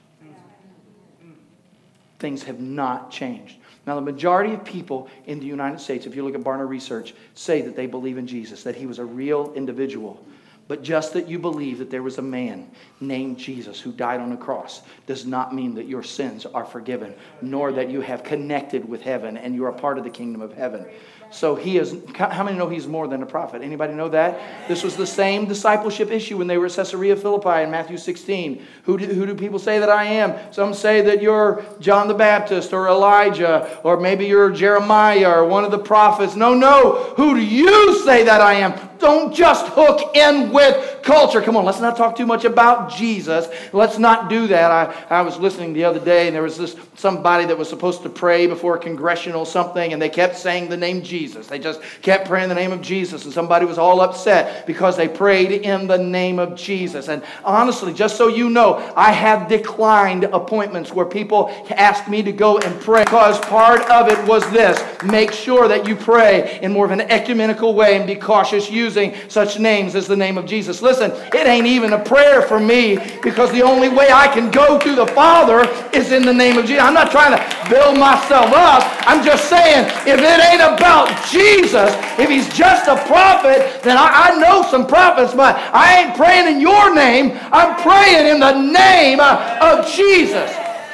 [2.19, 3.57] Things have not changed.
[3.87, 7.13] Now, the majority of people in the United States, if you look at Barna Research,
[7.33, 10.23] say that they believe in Jesus, that he was a real individual.
[10.67, 14.31] But just that you believe that there was a man named Jesus who died on
[14.31, 18.87] a cross does not mean that your sins are forgiven, nor that you have connected
[18.87, 20.85] with heaven and you are part of the kingdom of heaven.
[21.31, 23.61] So he is, how many know he's more than a prophet?
[23.61, 24.67] Anybody know that?
[24.67, 28.65] This was the same discipleship issue when they were at Caesarea Philippi in Matthew 16.
[28.83, 30.51] Who do, who do people say that I am?
[30.51, 35.63] Some say that you're John the Baptist or Elijah or maybe you're Jeremiah or one
[35.63, 36.35] of the prophets.
[36.35, 37.13] No, no.
[37.15, 38.88] Who do you say that I am?
[38.99, 41.41] Don't just hook in with culture.
[41.41, 43.47] Come on, let's not talk too much about Jesus.
[43.73, 44.71] Let's not do that.
[44.71, 48.03] I, I was listening the other day and there was this somebody that was supposed
[48.03, 51.47] to pray before a congressional something and they kept saying the name Jesus.
[51.47, 55.07] They just kept praying the name of Jesus and somebody was all upset because they
[55.07, 57.07] prayed in the name of Jesus.
[57.07, 62.31] And honestly, just so you know, I have declined appointments where people ask me to
[62.31, 66.73] go and pray because part of it was this make sure that you pray in
[66.73, 70.45] more of an ecumenical way and be cautious using such names as the name of
[70.45, 70.81] Jesus.
[70.81, 74.79] Listen, it ain't even a prayer for me because the only way I can go
[74.79, 75.61] to the Father
[75.93, 76.81] is in the name of Jesus.
[76.81, 78.81] I'm not trying to build myself up.
[79.05, 84.31] I'm just saying, if it ain't about Jesus, if he's just a prophet, then I,
[84.31, 87.37] I know some prophets, but I ain't praying in your name.
[87.51, 90.49] I'm praying in the name uh, of Jesus.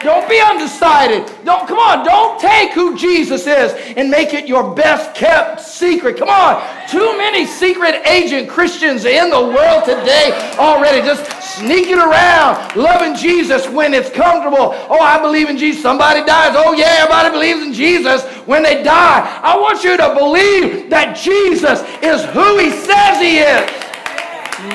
[0.06, 1.26] Don't be undecided.
[1.43, 6.18] Don't come on, don't take who Jesus is and make it your best kept secret.
[6.18, 6.62] Come on.
[6.88, 10.30] Too many secret agent Christians in the world today
[10.60, 11.26] already just
[11.58, 14.76] sneaking around loving Jesus when it's comfortable.
[14.89, 15.82] Oh, I believe in Jesus.
[15.82, 16.53] Somebody dies.
[16.56, 19.41] Oh, yeah, everybody believes in Jesus when they die.
[19.41, 23.66] I want you to believe that Jesus is who he says he is.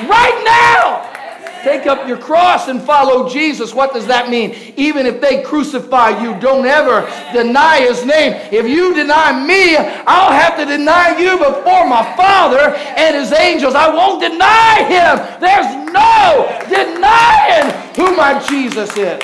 [0.09, 1.10] Right now.
[1.63, 3.73] Take up your cross and follow Jesus.
[3.73, 4.55] What does that mean?
[4.77, 7.01] Even if they crucify you, don't ever
[7.33, 8.33] deny his name.
[8.51, 13.75] If you deny me, I'll have to deny you before my Father and his angels.
[13.75, 15.39] I won't deny him.
[15.39, 19.21] There's no denying who my Jesus is.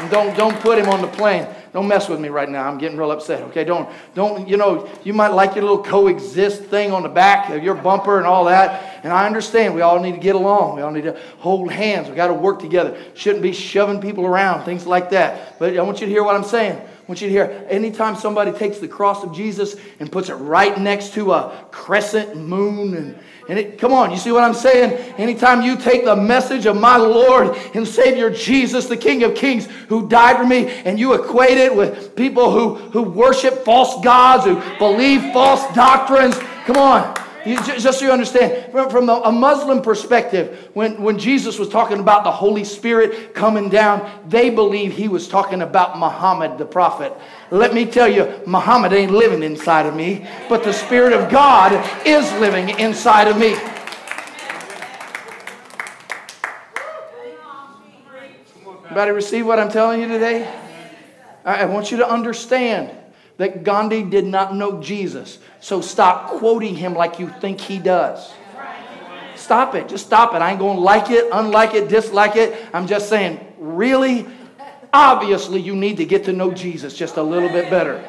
[0.00, 1.46] And don't, don't put him on the plane.
[1.72, 2.68] Don't mess with me right now.
[2.68, 3.42] I'm getting real upset.
[3.44, 7.50] Okay, don't don't you know you might like your little coexist thing on the back
[7.50, 9.00] of your bumper and all that.
[9.04, 10.76] And I understand we all need to get along.
[10.76, 12.08] We all need to hold hands.
[12.08, 13.00] We got to work together.
[13.14, 15.58] Shouldn't be shoving people around, things like that.
[15.58, 16.76] But I want you to hear what I'm saying.
[16.76, 20.34] I want you to hear anytime somebody takes the cross of Jesus and puts it
[20.34, 23.18] right next to a crescent moon and
[23.50, 24.92] and it, come on, you see what I'm saying?
[25.18, 29.66] Anytime you take the message of my Lord and Savior Jesus, the King of Kings,
[29.88, 34.44] who died for me, and you equate it with people who, who worship false gods,
[34.44, 37.12] who believe false doctrines, come on.
[37.46, 41.98] You, just so you understand, from, from a Muslim perspective, when, when Jesus was talking
[41.98, 47.12] about the Holy Spirit coming down, they believe he was talking about Muhammad the prophet.
[47.50, 51.72] Let me tell you, Muhammad ain't living inside of me, but the Spirit of God
[52.06, 53.56] is living inside of me.
[58.84, 60.52] Everybody receive what I'm telling you today?
[61.44, 62.90] I want you to understand
[63.40, 65.38] that Gandhi did not know Jesus.
[65.60, 68.34] So stop quoting him like you think he does.
[69.34, 69.88] stop it.
[69.88, 70.42] Just stop it.
[70.42, 72.54] I ain't going to like it, unlike it, dislike it.
[72.74, 74.26] I'm just saying, really,
[74.92, 78.04] obviously, you need to get to know Jesus just a little bit better.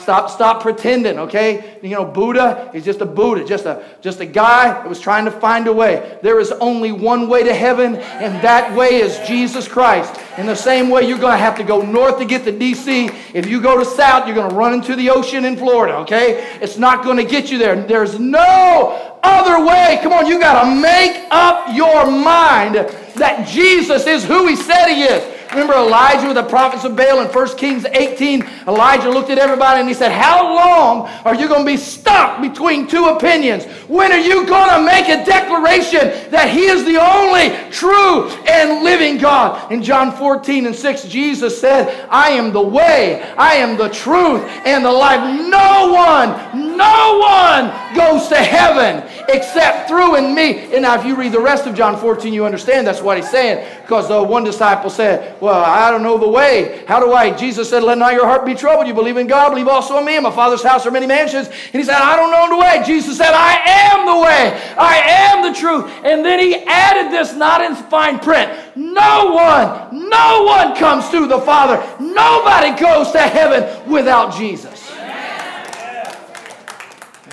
[0.00, 1.78] Stop, stop pretending, okay?
[1.82, 5.24] You know, Buddha is just a Buddha, just a, just a guy that was trying
[5.26, 6.18] to find a way.
[6.22, 10.20] There is only one way to heaven, and that way is Jesus Christ.
[10.38, 13.10] In the same way, you're going to have to go north to get to D.C.
[13.34, 16.58] If you go to south, you're going to run into the ocean in Florida, okay?
[16.60, 17.80] It's not going to get you there.
[17.80, 19.98] There's no other way.
[20.02, 24.88] Come on, you got to make up your mind that Jesus is who he said
[24.88, 25.39] he is.
[25.50, 28.46] Remember Elijah with the prophets of Baal in 1 Kings 18?
[28.68, 32.40] Elijah looked at everybody and he said, How long are you going to be stuck
[32.40, 33.64] between two opinions?
[33.88, 38.84] When are you going to make a declaration that he is the only true and
[38.84, 39.72] living God?
[39.72, 44.42] In John 14 and 6, Jesus said, I am the way, I am the truth,
[44.64, 45.20] and the life.
[45.50, 50.72] No one, no one goes to heaven except through in me.
[50.72, 53.30] And now, if you read the rest of John 14, you understand that's what he's
[53.30, 53.66] saying.
[53.82, 56.84] Because the one disciple said, Well, I don't know the way.
[56.86, 57.30] How do I?
[57.36, 58.86] Jesus said, Let not your heart be troubled.
[58.86, 60.16] You believe in God, believe also in me.
[60.16, 61.48] In my Father's house are many mansions.
[61.48, 62.82] And he said, I don't know the way.
[62.86, 64.74] Jesus said, I am the way.
[64.78, 65.90] I am the truth.
[66.04, 68.76] And then he added this, not in fine print.
[68.76, 71.76] No one, no one comes to the Father.
[72.00, 74.90] Nobody goes to heaven without Jesus.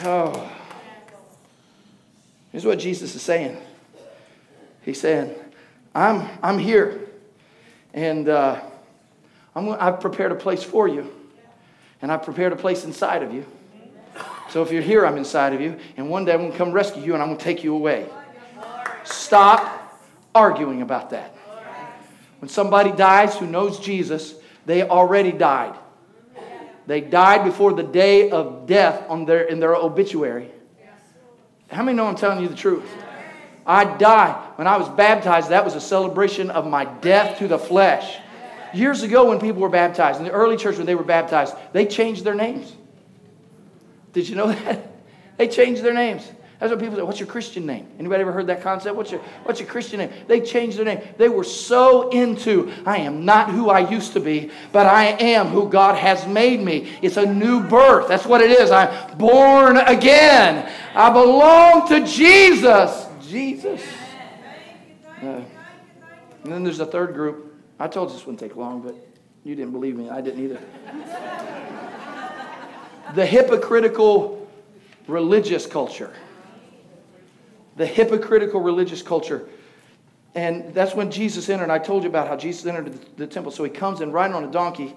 [0.04, 0.47] Oh.
[2.58, 3.56] Here's what Jesus is saying.
[4.82, 5.36] He's saying,
[5.94, 7.08] I'm, I'm here,
[7.94, 8.60] and uh,
[9.56, 11.14] I'm, I've prepared a place for you,
[12.02, 13.46] and I've prepared a place inside of you.
[14.50, 16.72] So if you're here, I'm inside of you, and one day I'm going to come
[16.72, 18.08] rescue you, and I'm going to take you away.
[19.04, 19.96] Stop
[20.34, 21.36] arguing about that.
[22.40, 24.34] When somebody dies who knows Jesus,
[24.66, 25.76] they already died.
[26.88, 30.50] They died before the day of death on their, in their obituary.
[31.70, 32.90] How many know I'm telling you the truth?
[33.66, 34.54] I died.
[34.56, 38.20] When I was baptized, that was a celebration of my death to the flesh.
[38.74, 41.86] Years ago, when people were baptized, in the early church when they were baptized, they
[41.86, 42.74] changed their names.
[44.14, 44.92] Did you know that?
[45.38, 46.30] They changed their names.
[46.60, 47.04] That's what people say.
[47.04, 47.88] What's your Christian name?
[48.00, 48.96] Anybody ever heard that concept?
[48.96, 50.12] What's your, what's your Christian name?
[50.28, 51.02] They changed their name.
[51.18, 55.48] They were so into, I am not who I used to be, but I am
[55.48, 56.98] who God has made me.
[57.04, 58.08] It's a new birth.
[58.08, 58.72] That's what it is.
[58.72, 60.72] I'm born again.
[60.96, 63.06] I belong to Jesus.
[63.22, 63.84] Jesus.
[65.22, 65.42] Uh,
[66.44, 67.54] and then there's a third group.
[67.80, 68.96] I told you this wouldn't take long, but
[69.44, 70.10] you didn't believe me.
[70.10, 70.60] I didn't either.
[73.14, 74.48] the hypocritical
[75.08, 76.14] religious culture
[77.78, 79.48] the hypocritical religious culture.
[80.36, 81.70] And that's when Jesus entered.
[81.70, 83.52] I told you about how Jesus entered the, the temple.
[83.52, 84.96] So he comes in riding on a donkey.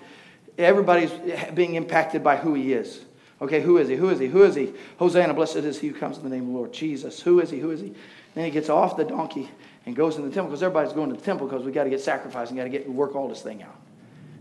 [0.58, 1.12] Everybody's
[1.54, 3.04] being impacted by who he is.
[3.40, 3.96] Okay, who is he?
[3.96, 4.26] Who is he?
[4.26, 4.72] Who is he?
[4.98, 6.72] Hosanna, blessed is he who comes in the name of the Lord.
[6.72, 7.20] Jesus.
[7.20, 7.58] Who is he?
[7.58, 7.94] Who is he?
[8.34, 9.48] Then he gets off the donkey
[9.86, 11.90] and goes in the temple because everybody's going to the temple because we got to
[11.90, 13.80] get sacrificed and got to get work all this thing out.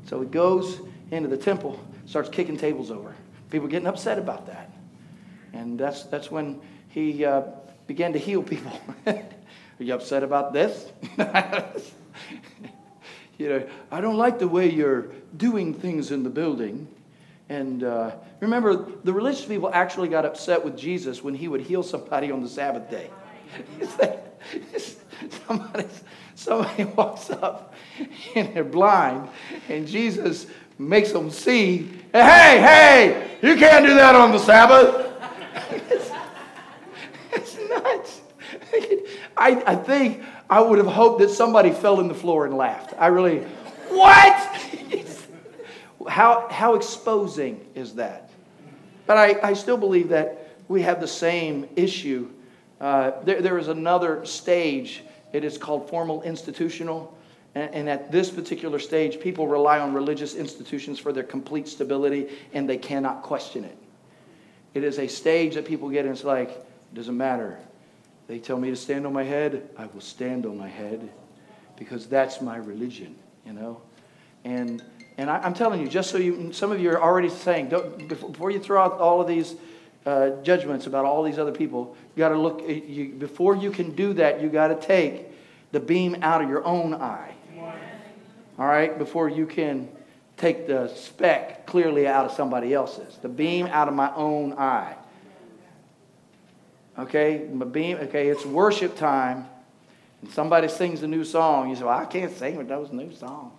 [0.05, 0.81] So he goes
[1.11, 3.15] into the temple, starts kicking tables over.
[3.49, 4.71] People getting upset about that,
[5.53, 7.43] and that's that's when he uh,
[7.89, 8.79] began to heal people.
[9.07, 9.23] Are
[9.79, 10.91] you upset about this?
[13.39, 16.87] you know, I don't like the way you're doing things in the building.
[17.49, 18.11] And uh,
[18.41, 22.43] remember, the religious people actually got upset with Jesus when he would heal somebody on
[22.43, 23.09] the Sabbath day.
[25.47, 25.87] somebody,
[26.35, 27.73] somebody walks up
[28.35, 29.27] and they're blind,
[29.67, 30.45] and Jesus
[30.77, 35.07] makes them see, hey, hey, you can't do that on the Sabbath.
[39.37, 42.93] I, I think I would have hoped that somebody fell in the floor and laughed.
[42.97, 43.39] I really,
[43.89, 44.33] what?
[46.09, 48.29] how, how exposing is that?
[49.05, 52.29] But I, I still believe that we have the same issue.
[52.79, 55.03] Uh, there, there is another stage.
[55.33, 57.15] It is called formal institutional.
[57.55, 62.29] And, and at this particular stage, people rely on religious institutions for their complete stability,
[62.53, 63.77] and they cannot question it.
[64.73, 67.59] It is a stage that people get, and it's like, it doesn't matter.
[68.29, 71.09] They tell me to stand on my head, I will stand on my head
[71.75, 73.81] because that's my religion, you know?
[74.43, 74.83] And,
[75.17, 77.69] and I, am telling you, just so you, some of you are already saying,
[78.07, 79.55] before you throw out all of these
[80.05, 83.95] uh, judgments about all these other people, you got to look, you, before you can
[83.95, 85.25] do that, you got to take
[85.71, 87.33] the beam out of your own eye.
[88.59, 88.95] All right?
[88.95, 89.89] Before you can
[90.37, 94.95] take the speck clearly out of somebody else's, the beam out of my own eye.
[96.99, 99.47] Okay, okay, it's worship time,
[100.21, 101.69] and somebody sings a new song.
[101.69, 103.53] You say, well, I can't sing with those new songs.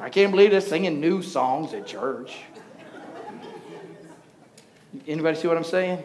[0.00, 2.36] I can't believe they're singing new songs at church.
[5.08, 6.02] Anybody see what I'm saying?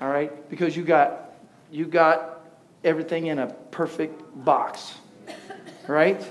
[0.00, 0.50] All right?
[0.50, 1.32] Because you got
[1.70, 2.40] you got
[2.84, 4.94] everything in a perfect box.
[5.86, 6.22] Right?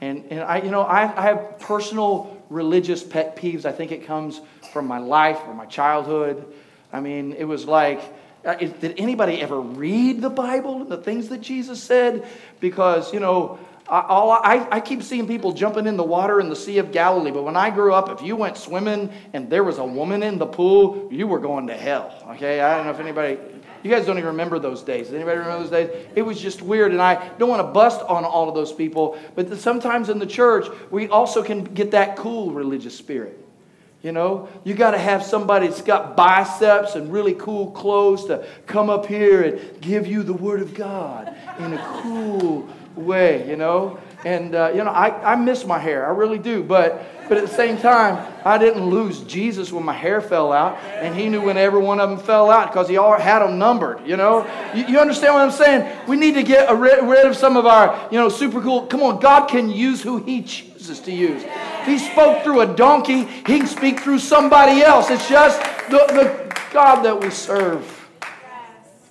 [0.00, 3.64] And and I you know I, I have personal religious pet peeves.
[3.64, 4.40] I think it comes
[4.72, 6.52] from my life or my childhood.
[6.92, 8.00] I mean, it was like
[8.44, 12.26] uh, did anybody ever read the Bible and the things that Jesus said?
[12.60, 13.58] Because, you know,
[13.88, 17.42] I, I keep seeing people jumping in the water in the Sea of Galilee, but
[17.42, 20.46] when I grew up, if you went swimming and there was a woman in the
[20.46, 22.12] pool, you were going to hell.
[22.30, 22.60] Okay?
[22.60, 23.38] I don't know if anybody,
[23.82, 25.06] you guys don't even remember those days.
[25.06, 26.06] Does anybody remember those days?
[26.16, 29.18] It was just weird, and I don't want to bust on all of those people,
[29.34, 33.41] but sometimes in the church, we also can get that cool religious spirit.
[34.02, 38.44] You know, you got to have somebody that's got biceps and really cool clothes to
[38.66, 43.56] come up here and give you the Word of God in a cool way, you
[43.56, 44.00] know.
[44.24, 46.06] And, uh, you know, I, I miss my hair.
[46.06, 46.62] I really do.
[46.62, 50.78] But, but at the same time, I didn't lose Jesus when my hair fell out.
[50.78, 53.58] And he knew when every one of them fell out because he all had them
[53.58, 54.46] numbered, you know.
[54.74, 56.06] You, you understand what I'm saying?
[56.06, 58.86] We need to get rid, rid of some of our, you know, super cool.
[58.86, 61.42] Come on, God can use who he chooses to use.
[61.84, 65.10] He spoke through a donkey, he can speak through somebody else.
[65.10, 65.60] It's just
[65.90, 67.98] the, the God that we serve.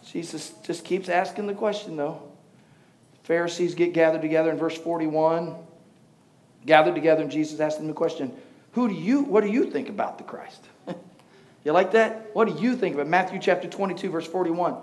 [0.06, 2.31] Jesus just keeps asking the question, though.
[3.32, 5.56] Pharisees get gathered together in verse 41.
[6.66, 8.34] Gathered together, and Jesus asked them the question,
[8.74, 10.62] Who do you, what do you think about the Christ?
[11.64, 12.32] you like that?
[12.34, 14.76] What do you think about Matthew chapter 22, verse 41?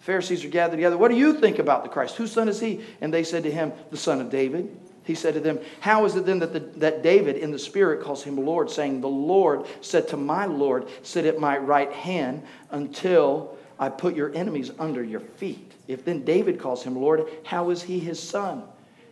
[0.00, 0.98] Pharisees are gathered together.
[0.98, 2.16] What do you think about the Christ?
[2.16, 2.84] Whose son is he?
[3.00, 4.78] And they said to him, The son of David.
[5.04, 8.02] He said to them, How is it then that, the, that David in the Spirit
[8.02, 12.42] calls him Lord, saying, The Lord said to my Lord, Sit at my right hand
[12.70, 15.65] until I put your enemies under your feet.
[15.88, 18.64] If then David calls him Lord, how is he his son?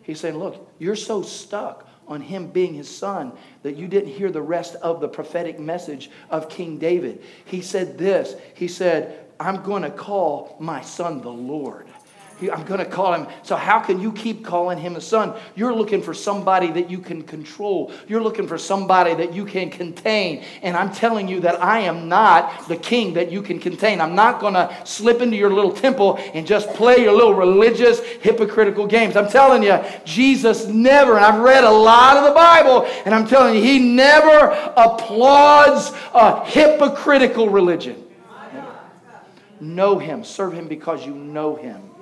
[0.02, 4.30] He's saying, Look, you're so stuck on him being his son that you didn't hear
[4.30, 7.22] the rest of the prophetic message of King David.
[7.44, 11.86] He said this He said, I'm going to call my son the Lord.
[12.42, 13.26] I'm going to call him.
[13.42, 15.34] So, how can you keep calling him a son?
[15.54, 17.92] You're looking for somebody that you can control.
[18.08, 20.44] You're looking for somebody that you can contain.
[20.62, 24.00] And I'm telling you that I am not the king that you can contain.
[24.00, 28.00] I'm not going to slip into your little temple and just play your little religious,
[28.00, 29.16] hypocritical games.
[29.16, 33.26] I'm telling you, Jesus never, and I've read a lot of the Bible, and I'm
[33.26, 38.00] telling you, he never applauds a hypocritical religion.
[39.60, 41.93] Know him, serve him because you know him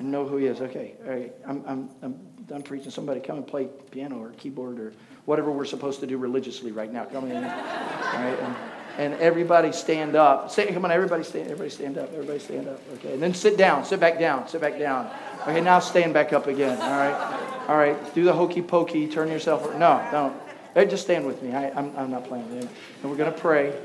[0.00, 0.60] and know who he is.
[0.60, 2.14] Okay, all right, I'm, I'm, I'm
[2.48, 2.90] done preaching.
[2.90, 4.92] Somebody come and play piano or keyboard or
[5.26, 7.04] whatever we're supposed to do religiously right now.
[7.04, 7.36] Come in.
[7.36, 8.56] All right, and,
[8.98, 10.50] and everybody stand up.
[10.50, 11.44] Say, come on, everybody stand.
[11.44, 12.12] Everybody stand up.
[12.12, 12.80] Everybody stand up.
[12.94, 13.84] Okay, and then sit down.
[13.84, 14.48] Sit back down.
[14.48, 15.10] Sit back down.
[15.42, 16.80] Okay, now stand back up again.
[16.80, 18.14] All right, all right.
[18.14, 19.06] Do the hokey pokey.
[19.06, 19.62] Turn yourself.
[19.76, 20.36] No, don't.
[20.74, 21.52] Hey, just stand with me.
[21.52, 22.46] I, am I'm, I'm not playing.
[22.50, 22.68] And
[23.10, 23.76] we're going to pray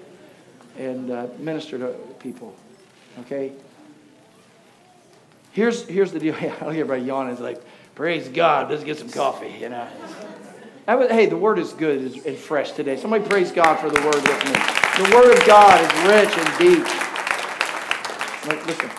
[0.77, 1.87] and uh, minister to
[2.19, 2.55] people.
[3.21, 3.53] Okay.
[5.55, 6.35] Here's, here's the deal.
[6.39, 7.31] I don't hear everybody yawning.
[7.31, 7.63] It's like,
[7.95, 9.87] praise God, let's get some coffee, you know.
[10.85, 12.97] Was, hey, the word is good and fresh today.
[12.97, 14.51] Somebody praise God for the word with me.
[14.51, 16.85] The word of God is rich and deep.
[18.67, 18.89] Listen,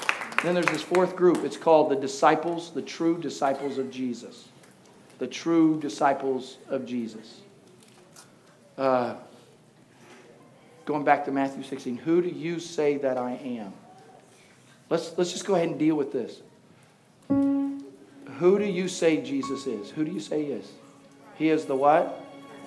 [0.42, 1.44] then there's this fourth group.
[1.44, 4.48] It's called the disciples, the true disciples of Jesus.
[5.18, 7.42] The true disciples of Jesus.
[8.78, 9.16] Uh,
[10.86, 13.74] going back to Matthew 16, who do you say that I am?
[14.88, 16.40] Let's, let's just go ahead and deal with this.
[17.28, 19.90] Who do you say Jesus is?
[19.90, 20.70] Who do you say he is?
[21.36, 22.22] He is the what?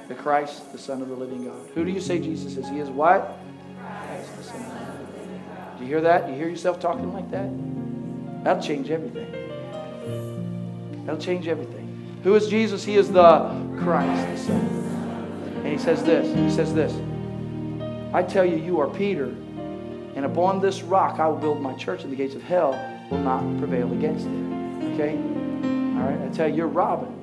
[0.07, 1.69] The Christ, the Son of the living God.
[1.75, 2.67] Who do you say Jesus is?
[2.69, 3.37] He is what?
[3.79, 5.77] Christ, the Son of the living God.
[5.77, 6.25] Do you hear that?
[6.25, 7.49] Do you hear yourself talking like that?
[8.43, 9.31] That'll change everything.
[11.05, 12.19] That'll change everything.
[12.23, 12.83] Who is Jesus?
[12.83, 13.49] He is the
[13.79, 14.61] Christ, the Son.
[15.57, 16.35] And he says this.
[16.35, 16.93] He says this.
[18.13, 19.25] I tell you, you are Peter,
[20.15, 22.73] and upon this rock I will build my church, and the gates of hell
[23.09, 24.93] will not prevail against it.
[24.93, 25.17] Okay?
[25.97, 26.21] All right?
[26.21, 27.15] I tell you, you're robbing.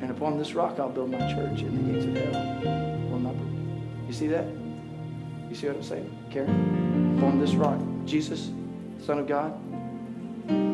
[0.00, 3.36] And upon this rock I'll build my church, and the gates of hell will not
[3.36, 3.82] prevail.
[4.06, 4.46] You see that?
[5.48, 7.18] You see what I'm saying, Karen?
[7.18, 8.50] Upon this rock, Jesus,
[9.04, 9.52] Son of God,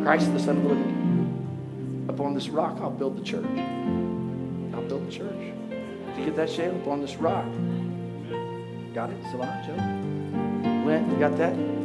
[0.03, 2.15] Christ, the Son of the living God.
[2.15, 3.45] Upon this rock I'll build the church.
[4.75, 5.53] I'll build the church.
[5.71, 6.75] Did you get that, Shale?
[6.77, 7.45] Upon this rock.
[8.95, 10.87] Got it, Savannah, Joe?
[10.87, 11.78] Lynn, you got that?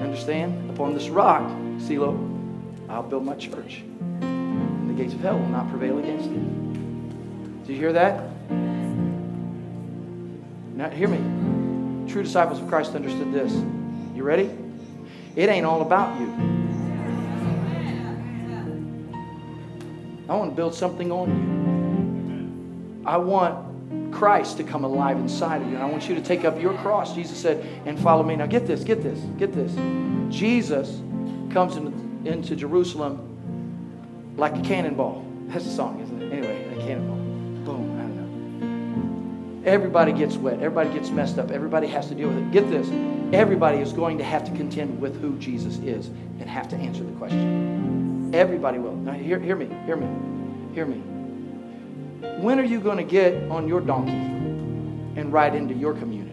[0.00, 0.70] Understand?
[0.70, 2.18] Upon this rock, Silo,
[2.88, 3.82] I'll build my church.
[4.22, 7.66] And the gates of hell will not prevail against it.
[7.66, 8.24] Do you hear that?
[10.74, 12.10] Now, hear me.
[12.10, 13.52] True disciples of Christ understood this.
[14.14, 14.50] You ready?
[15.36, 16.26] It ain't all about you.
[20.28, 23.04] I want to build something on you.
[23.06, 23.69] I want
[24.20, 25.76] Christ to come alive inside of you.
[25.76, 27.14] And I want you to take up your cross.
[27.14, 28.36] Jesus said, and follow me.
[28.36, 29.72] Now get this, get this, get this.
[30.28, 31.00] Jesus
[31.50, 35.24] comes in, into Jerusalem like a cannonball.
[35.46, 36.32] That's the song, isn't it?
[36.34, 37.16] Anyway, a cannonball.
[37.64, 39.70] Boom, I don't know.
[39.70, 40.56] Everybody gets wet.
[40.56, 41.50] Everybody gets messed up.
[41.50, 42.50] Everybody has to deal with it.
[42.50, 42.90] Get this.
[43.34, 47.04] Everybody is going to have to contend with who Jesus is and have to answer
[47.04, 48.32] the question.
[48.34, 48.96] Everybody will.
[48.96, 51.09] Now, hear, hear me, hear me, hear me.
[52.20, 56.30] When are you going to get on your donkey and ride into your community?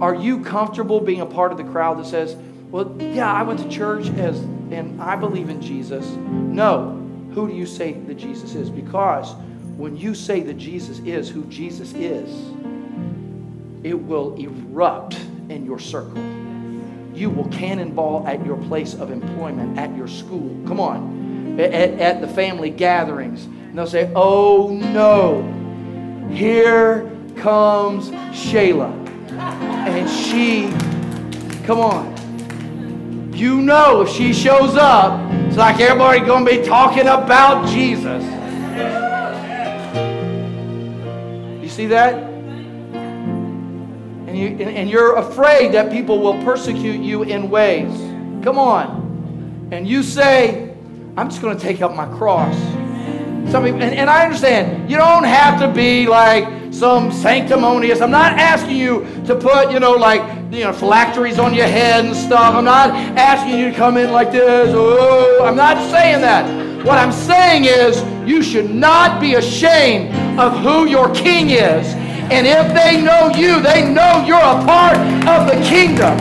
[0.00, 2.36] Are you comfortable being a part of the crowd that says,
[2.70, 6.06] well, yeah, I went to church as, and I believe in Jesus?
[6.06, 6.94] No.
[7.34, 8.70] Who do you say that Jesus is?
[8.70, 9.34] Because
[9.76, 12.28] when you say that Jesus is who Jesus is,
[13.84, 15.14] it will erupt
[15.48, 16.22] in your circle.
[17.14, 20.56] You will cannonball at your place of employment, at your school.
[20.66, 21.27] Come on.
[21.58, 23.44] At, at the family gatherings.
[23.44, 25.42] And they'll say, oh no,
[26.32, 28.92] here comes Shayla.
[29.32, 30.68] And she,
[31.64, 33.32] come on.
[33.34, 38.22] You know if she shows up, it's like everybody gonna be talking about Jesus.
[41.62, 42.14] You see that?
[44.26, 47.92] And, you, and you're afraid that people will persecute you in ways.
[48.44, 49.68] Come on.
[49.72, 50.67] And you say,
[51.18, 52.56] I'm just going to take up my cross.
[53.50, 58.00] Some people, and, and I understand, you don't have to be like some sanctimonious.
[58.00, 62.04] I'm not asking you to put, you know, like, you know, phylacteries on your head
[62.04, 62.54] and stuff.
[62.54, 64.72] I'm not asking you to come in like this.
[64.72, 66.86] Oh, I'm not saying that.
[66.86, 71.94] What I'm saying is, you should not be ashamed of who your king is
[72.30, 76.14] and if they know you, they know you're a part of the kingdom.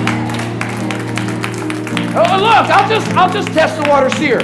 [2.15, 4.39] Oh, look, I'll just, I'll just test the waters here.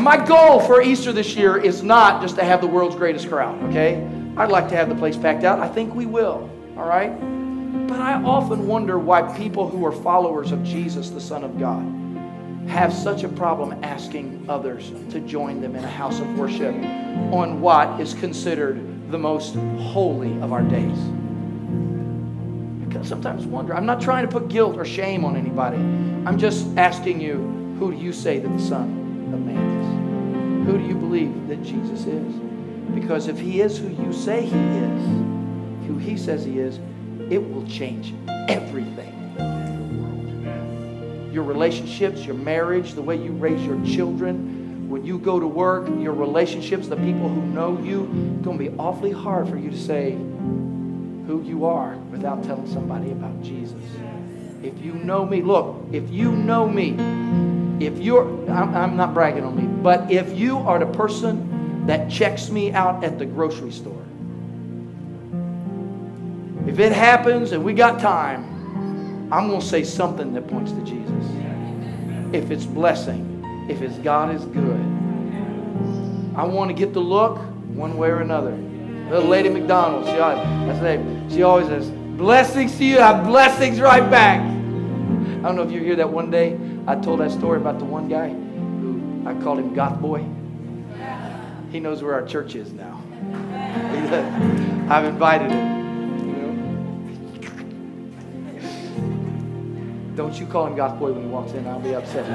[0.00, 3.62] My goal for Easter this year is not just to have the world's greatest crowd,
[3.70, 4.06] okay?
[4.36, 5.60] I'd like to have the place packed out.
[5.60, 7.10] I think we will, all right?
[7.88, 11.82] But I often wonder why people who are followers of Jesus, the Son of God,
[12.68, 17.60] have such a problem asking others to join them in a house of worship on
[17.60, 20.98] what is considered the most holy of our days.
[22.94, 23.74] I sometimes wonder.
[23.74, 25.76] I'm not trying to put guilt or shame on anybody.
[25.76, 27.36] I'm just asking you,
[27.78, 29.63] who do you say that the Son of Man?
[30.64, 32.34] Who do you believe that Jesus is?
[32.94, 35.06] Because if he is who you say he is,
[35.86, 36.78] who he says he is,
[37.30, 38.14] it will change
[38.48, 39.14] everything
[41.34, 45.88] your relationships, your marriage, the way you raise your children, when you go to work,
[45.98, 48.02] your relationships, the people who know you,
[48.36, 52.72] it's going to be awfully hard for you to say who you are without telling
[52.72, 53.82] somebody about Jesus.
[54.62, 56.92] If you know me, look, if you know me,
[57.80, 62.10] if you're, I'm, I'm not bragging on me, but if you are the person that
[62.10, 64.04] checks me out at the grocery store,
[66.66, 68.44] if it happens and we got time,
[69.32, 71.24] I'm going to say something that points to Jesus.
[72.32, 74.80] If it's blessing, if it's God is good.
[76.36, 77.38] I want to get the look
[77.74, 78.56] one way or another.
[79.10, 81.30] Little Lady McDonald, she, name.
[81.30, 84.40] She always says, blessings to you, I have blessings right back.
[84.40, 86.58] I don't know if you hear that one day.
[86.86, 90.22] I told that story about the one guy who I called him Goth Boy.
[91.72, 93.02] He knows where our church is now.
[94.90, 95.74] I've invited him.
[100.14, 101.66] Don't you call him Goth Boy when he walks in.
[101.66, 102.26] I'll be upset.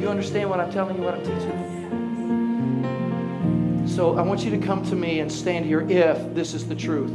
[0.00, 1.48] You understand what I'm telling you, what I'm teaching
[3.86, 3.88] you?
[3.88, 6.74] So I want you to come to me and stand here if this is the
[6.74, 7.12] truth.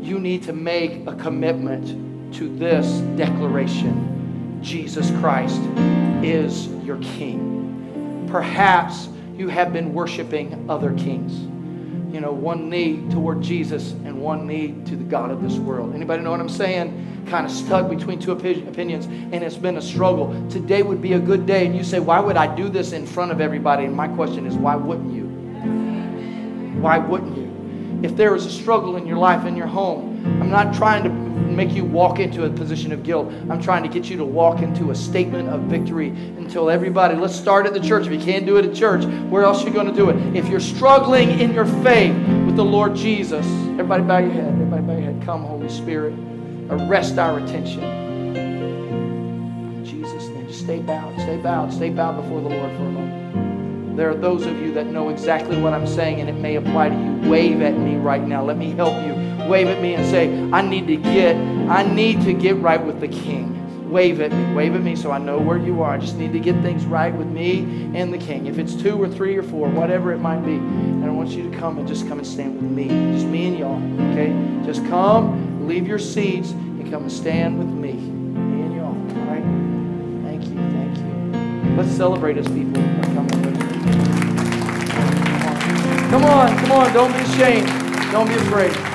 [0.00, 5.60] You need to make a commitment to this declaration Jesus Christ
[6.22, 8.26] is your King.
[8.30, 11.50] Perhaps you have been worshiping other kings
[12.12, 15.94] you know, one knee toward Jesus and one knee to the God of this world.
[15.94, 17.24] Anybody know what I'm saying?
[17.28, 20.34] Kind of stuck between two opinions, and it's been a struggle.
[20.50, 23.06] Today would be a good day, and you say, Why would I do this in
[23.06, 23.84] front of everybody?
[23.84, 25.24] And my question is, Why wouldn't you?
[26.80, 28.00] Why wouldn't you?
[28.02, 31.29] If there is a struggle in your life, in your home, I'm not trying to
[31.56, 33.32] make you walk into a position of guilt.
[33.48, 37.34] I'm trying to get you to walk into a statement of victory until everybody, let's
[37.34, 38.06] start at the church.
[38.06, 40.36] If you can't do it at church, where else are you going to do it?
[40.36, 42.14] If you're struggling in your faith
[42.46, 44.52] with the Lord Jesus, everybody bow your head.
[44.52, 45.22] Everybody bow your head.
[45.22, 46.14] Come, Holy Spirit.
[46.70, 47.82] Arrest our attention.
[48.36, 50.46] In Jesus' name.
[50.46, 51.14] Just stay bowed.
[51.20, 51.72] Stay bowed.
[51.72, 53.96] Stay bowed before the Lord for a moment.
[53.96, 56.90] There are those of you that know exactly what I'm saying, and it may apply
[56.90, 57.28] to you.
[57.28, 58.42] Wave at me right now.
[58.44, 59.12] Let me help you
[59.50, 61.34] wave at me and say, I need to get,
[61.68, 63.90] I need to get right with the King.
[63.90, 64.54] wave at me.
[64.54, 65.94] Wave at me so I know where you are.
[65.94, 68.46] I just need to get things right with me and the King.
[68.46, 70.54] If it's two or three or four, whatever it might be.
[70.54, 72.86] And I want you to come and just come and stand with me.
[73.12, 73.82] Just me and y'all.
[74.12, 74.32] Okay?
[74.64, 77.94] Just come, leave your seats, and come and stand with me.
[77.94, 78.94] Me and y'all.
[78.94, 79.42] All right?
[80.22, 80.54] Thank you.
[80.70, 81.76] Thank you.
[81.76, 83.58] Let's celebrate as people are coming with.
[86.10, 86.92] Come on, come on.
[86.92, 87.66] Don't be ashamed.
[88.12, 88.89] Don't be afraid.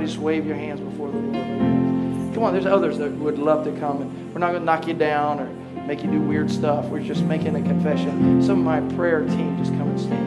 [0.00, 2.34] Everybody just wave your hands before the Lord.
[2.34, 4.00] Come on, there's others that would love to come.
[4.00, 5.46] And we're not going to knock you down or
[5.82, 6.86] make you do weird stuff.
[6.86, 8.42] We're just making a confession.
[8.42, 10.19] Some of my prayer team just come and stand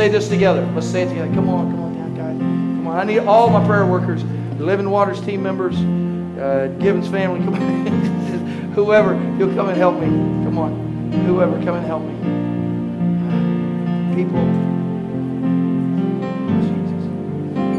[0.00, 0.64] say this together.
[0.74, 1.30] Let's say it together.
[1.34, 2.38] Come on, come on down, guys.
[2.38, 2.96] Come on.
[2.96, 4.24] I need all my prayer workers,
[4.58, 5.76] Living Waters team members,
[6.40, 7.40] uh, Gibbons family.
[7.44, 8.72] Come on.
[8.74, 10.06] Whoever, you'll come and help me.
[10.06, 11.12] Come on.
[11.26, 12.14] Whoever, come and help me.
[14.16, 14.40] People.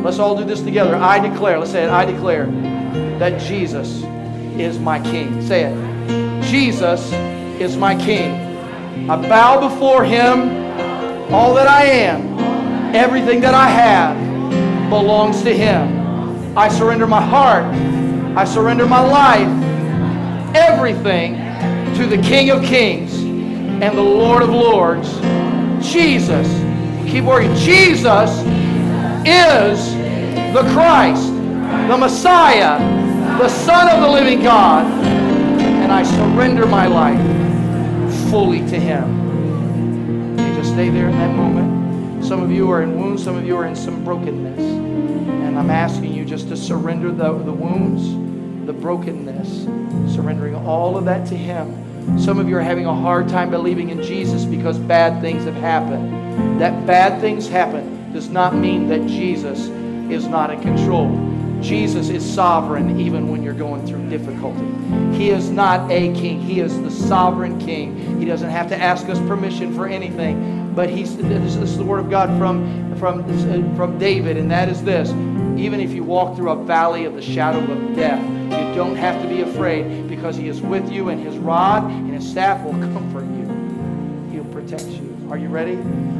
[0.04, 0.96] Let's all do this together.
[0.96, 1.90] I declare, let's say it.
[1.90, 2.46] I declare
[3.18, 4.04] that Jesus
[4.60, 5.42] is my King.
[5.42, 6.44] Say it.
[6.44, 7.12] Jesus
[7.60, 9.10] is my King.
[9.10, 10.61] I bow before him.
[11.34, 16.58] All that I am, everything that I have belongs to him.
[16.58, 17.64] I surrender my heart.
[18.36, 19.48] I surrender my life.
[20.54, 21.36] Everything
[21.96, 23.14] to the King of Kings
[23.82, 25.10] and the Lord of Lords.
[25.82, 26.48] Jesus.
[27.10, 27.56] Keep working.
[27.56, 28.30] Jesus
[29.26, 29.94] is
[30.54, 31.28] the Christ,
[31.88, 32.78] the Messiah,
[33.38, 34.86] the Son of the living God.
[35.56, 37.20] And I surrender my life
[38.30, 39.21] fully to Him.
[40.72, 42.24] Stay there in that moment.
[42.24, 44.62] Some of you are in wounds, some of you are in some brokenness.
[44.62, 49.66] And I'm asking you just to surrender the, the wounds, the brokenness,
[50.16, 52.18] surrendering all of that to Him.
[52.18, 55.56] Some of you are having a hard time believing in Jesus because bad things have
[55.56, 56.62] happened.
[56.62, 59.68] That bad things happen does not mean that Jesus
[60.10, 61.10] is not in control.
[61.62, 64.66] Jesus is sovereign even when you're going through difficulty.
[65.16, 66.42] He is not a king.
[66.42, 68.20] He is the sovereign king.
[68.20, 70.61] He doesn't have to ask us permission for anything.
[70.76, 74.70] But he's, this is the word of God from, from, uh, from David, and that
[74.70, 75.10] is this.
[75.60, 79.22] Even if you walk through a valley of the shadow of death, you don't have
[79.22, 82.72] to be afraid because he is with you and his rod and his staff will
[82.72, 84.32] comfort you.
[84.32, 85.28] He'll protect you.
[85.30, 85.74] Are you ready?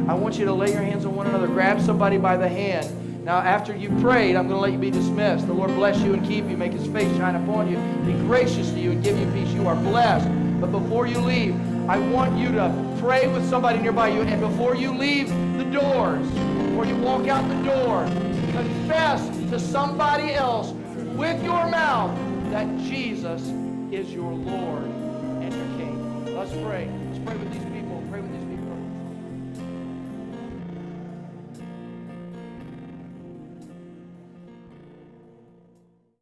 [0.08, 1.46] I want you to lay your hands on one another.
[1.46, 3.24] Grab somebody by the hand.
[3.24, 5.46] Now, after you've prayed, I'm going to let you be dismissed.
[5.46, 8.70] The Lord bless you and keep you, make his face shine upon you, be gracious
[8.70, 9.52] to you, and give you peace.
[9.54, 10.28] You are blessed.
[10.60, 11.54] But before you leave,
[11.88, 14.22] I want you to pray with somebody nearby you.
[14.22, 15.28] And before you leave
[15.58, 18.04] the doors, before you walk out the door,
[18.52, 20.70] confess to somebody else
[21.16, 22.16] with your mouth
[22.50, 23.42] that Jesus
[23.90, 26.36] is your Lord and your King.
[26.36, 26.88] Let's pray.
[27.10, 27.71] Let's pray with these